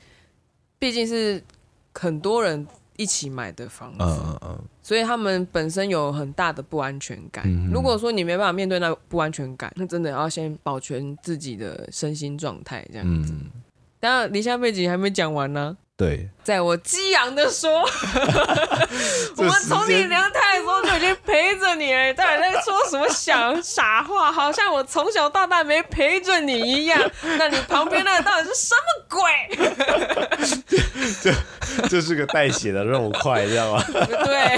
[0.77, 1.43] 毕竟是
[1.93, 2.67] 很多人。
[2.99, 7.45] 一起买的房子，嗯嗯嗯，所以他们本身有很大的不安全感。
[7.47, 13.31] 嗯如果说你没办法面对那不安全感，那真的要先保全自己的身心状态，这样子。
[13.31, 13.49] 嗯，
[14.01, 15.77] 当然，离乡背景还没讲完呢。
[15.99, 17.81] 对，在我激昂的说，
[19.35, 24.31] 我们从你娘胎的时候就已经陪着你了，到底在说什么想傻话？
[24.31, 26.97] 好像我从小到大没陪着你一样。
[27.37, 29.19] 那你旁边那个到底是什么鬼？
[31.21, 31.33] 这
[31.89, 33.83] 这是个带血的肉块，知道吗？
[34.23, 34.57] 对。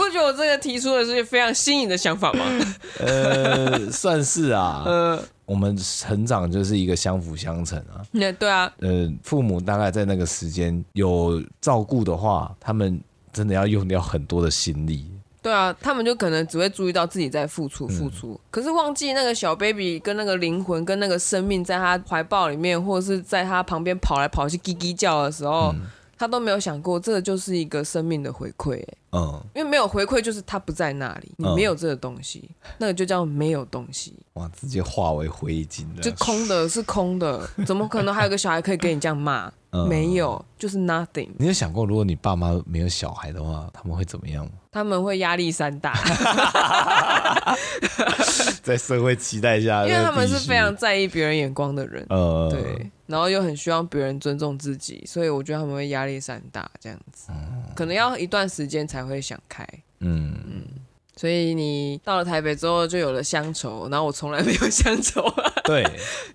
[0.00, 2.44] 你不觉得我这个提出的是非常新颖的想法吗？
[3.00, 4.82] 呃，算是啊。
[4.86, 5.22] 呃。
[5.46, 7.98] 我们成长就是一个相辅相成啊。
[8.12, 13.00] 那对啊，呃，父母大概在那个时间有照顾的话，他们
[13.32, 15.10] 真的要用掉很多的心力。
[15.42, 25.72] 对啊，他们就可能只会注意到自己在付出付出，嗯、可是忘记那个小 baby 跟那个灵魂跟那个生命在他怀抱里面，或者是在他旁边跑来跑去叽叽叫的时候。
[25.74, 25.80] 嗯
[26.20, 28.78] 他都没有想过，这个就是一个生命的回馈，
[29.12, 39.50] 嗯，因为没有回馈，就是他不在那里，你没有这个东西，嗯、那个就叫没有东西，哇，直接化为灰烬的，就空的，是空的，怎么可能还有个小孩可以跟你这样骂？
[39.70, 41.28] 嗯、没有，就是 nothing。
[41.38, 44.48] 你有想过，如果你爸妈没有小孩的话，他们会怎么样？
[44.72, 45.94] 他们会压力山大，
[48.62, 59.66] 在社会期待下，因为他们是非常在意别人眼光的人，呃，对，然后又很希望别人尊重自己，所以我觉得他们会压力山大，这样子，嗯、可能要一段时间才会想开，
[59.98, 60.34] 嗯。
[60.46, 60.62] 嗯。
[61.20, 65.20] 所以你到了台北之后就有了乡愁，然后我从来没有 乡愁。
[65.20, 65.84] 啊对，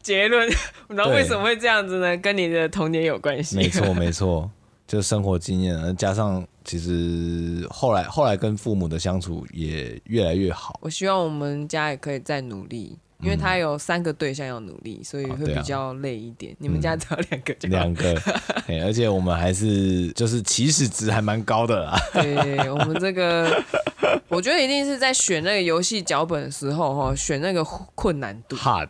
[0.04, 0.48] 结论，
[0.90, 2.16] 然后为什么会这样子呢？
[2.18, 3.56] 跟你的童年有关系。
[3.56, 4.48] 没错， 没错，
[4.88, 10.78] 就生活经验，加上其实后来后来跟父母的相处也越来越好。
[10.84, 13.00] 我希望我们家也可以再努力。
[13.22, 16.56] 因为他有三个对象要努力，所以会比较累一点。
[16.60, 18.22] 你们家只有两个，两个，
[18.86, 21.98] 而且我们还是就是起始值还蛮高的啦。
[22.14, 23.64] 对，我们这个，
[24.28, 27.64] 我觉得一定是在选那个游戏脚本的时候哈，选那个
[27.96, 28.90] 困难度，hard，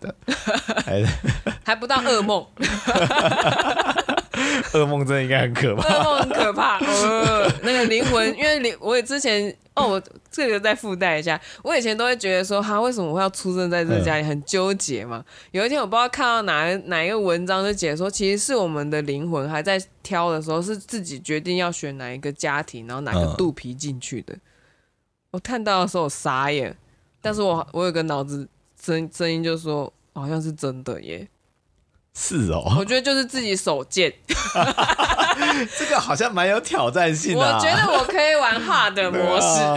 [0.85, 1.03] 还
[1.63, 2.45] 还不到噩梦。
[4.73, 6.79] 噩梦真的应该很可怕，噩梦很可怕。
[7.65, 15.23] 呃，那个灵魂，因为灵，我也之前哦，我这个再附带一下，我以前都会觉得说，哈，为什么我会要出生在这家里，很纠结嘛。
[15.51, 24.35] 有一天我不知道看到哪哪一个文章就解说，其实是我们的灵魂还在挑的时候，是自己决定要选哪一个家庭，然后哪个肚皮进去的。
[25.31, 26.75] 我看到的时候我傻眼，
[27.21, 28.47] 但是我我有个脑子
[28.81, 31.27] 声声音就说，好像是真的耶。
[32.17, 34.13] 是哦，我觉得就是自己手贱，
[35.77, 37.57] 这个好像蛮有挑战性的，啊。
[37.57, 39.75] 我觉得我可以玩 hard 的模式，啊，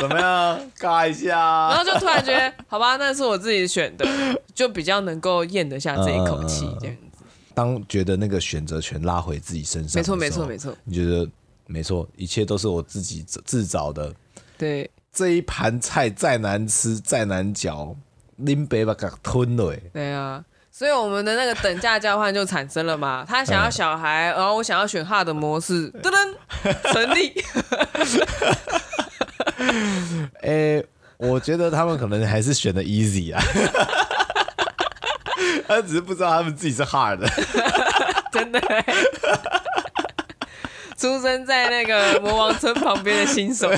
[0.00, 0.60] 怎么样？
[0.78, 1.36] 尬一下，
[1.70, 4.06] 然后就突然觉得，好吧，那是我自己选的，
[4.54, 7.26] 就比较能够咽得下这一口气，这样子，呃。
[7.54, 10.76] 当觉得那个选择权拉回自己身上，没错，没错，没错。
[10.84, 11.28] 你觉得
[11.66, 14.12] 没错，一切都是我自己自找的。
[14.58, 17.96] 对，这一盘菜再难吃再难嚼，
[18.36, 19.74] 林北把它吞了。
[19.92, 20.44] 对啊。
[20.78, 27.32] 所以我们的那个等价交换就产生了嘛， 他想要小孩，然后我想要选 hard 的模式，噔噔，成立。
[30.42, 33.42] 哎、欸，我觉得他们可能还是选的 easy 啊，
[35.66, 37.26] 他只是不知道他们自己是 hard 的，
[38.30, 38.60] 真的。
[40.98, 43.70] 出生在那个魔王村旁边的新手，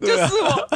[0.00, 0.68] 就是我。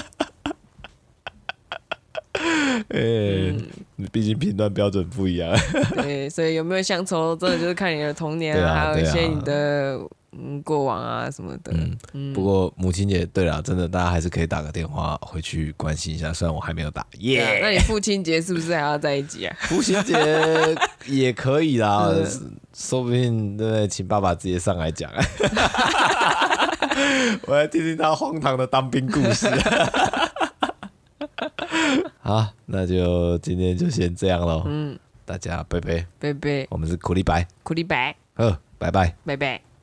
[2.88, 3.52] 哎、欸。
[3.52, 5.50] 嗯毕竟评断标准不一样，
[5.96, 9.98] 对，所以有没有乡愁，真的就是看你的童年啊，还有一些你的
[10.32, 11.72] 嗯过往啊什么的。
[12.12, 17.06] 嗯，不过母亲节，对了，真的大家还是可以打个电话回去关心一下，虽然我还没有打。
[17.20, 19.56] 耶，那你父亲节是不是还要在一起啊？
[19.64, 20.14] 父亲节
[21.06, 22.10] 也可以啦，
[22.76, 23.88] 说不定对不对？
[23.88, 25.10] 请爸爸直接上来讲，
[27.46, 29.48] 我来听听他荒唐的当兵故事。
[32.20, 34.62] 好，那就今天就先这样喽。
[34.66, 36.66] 嗯，大家拜拜，拜拜。
[36.70, 38.14] 我们是苦力白，苦力白。
[38.34, 39.75] 好，拜拜，拜拜。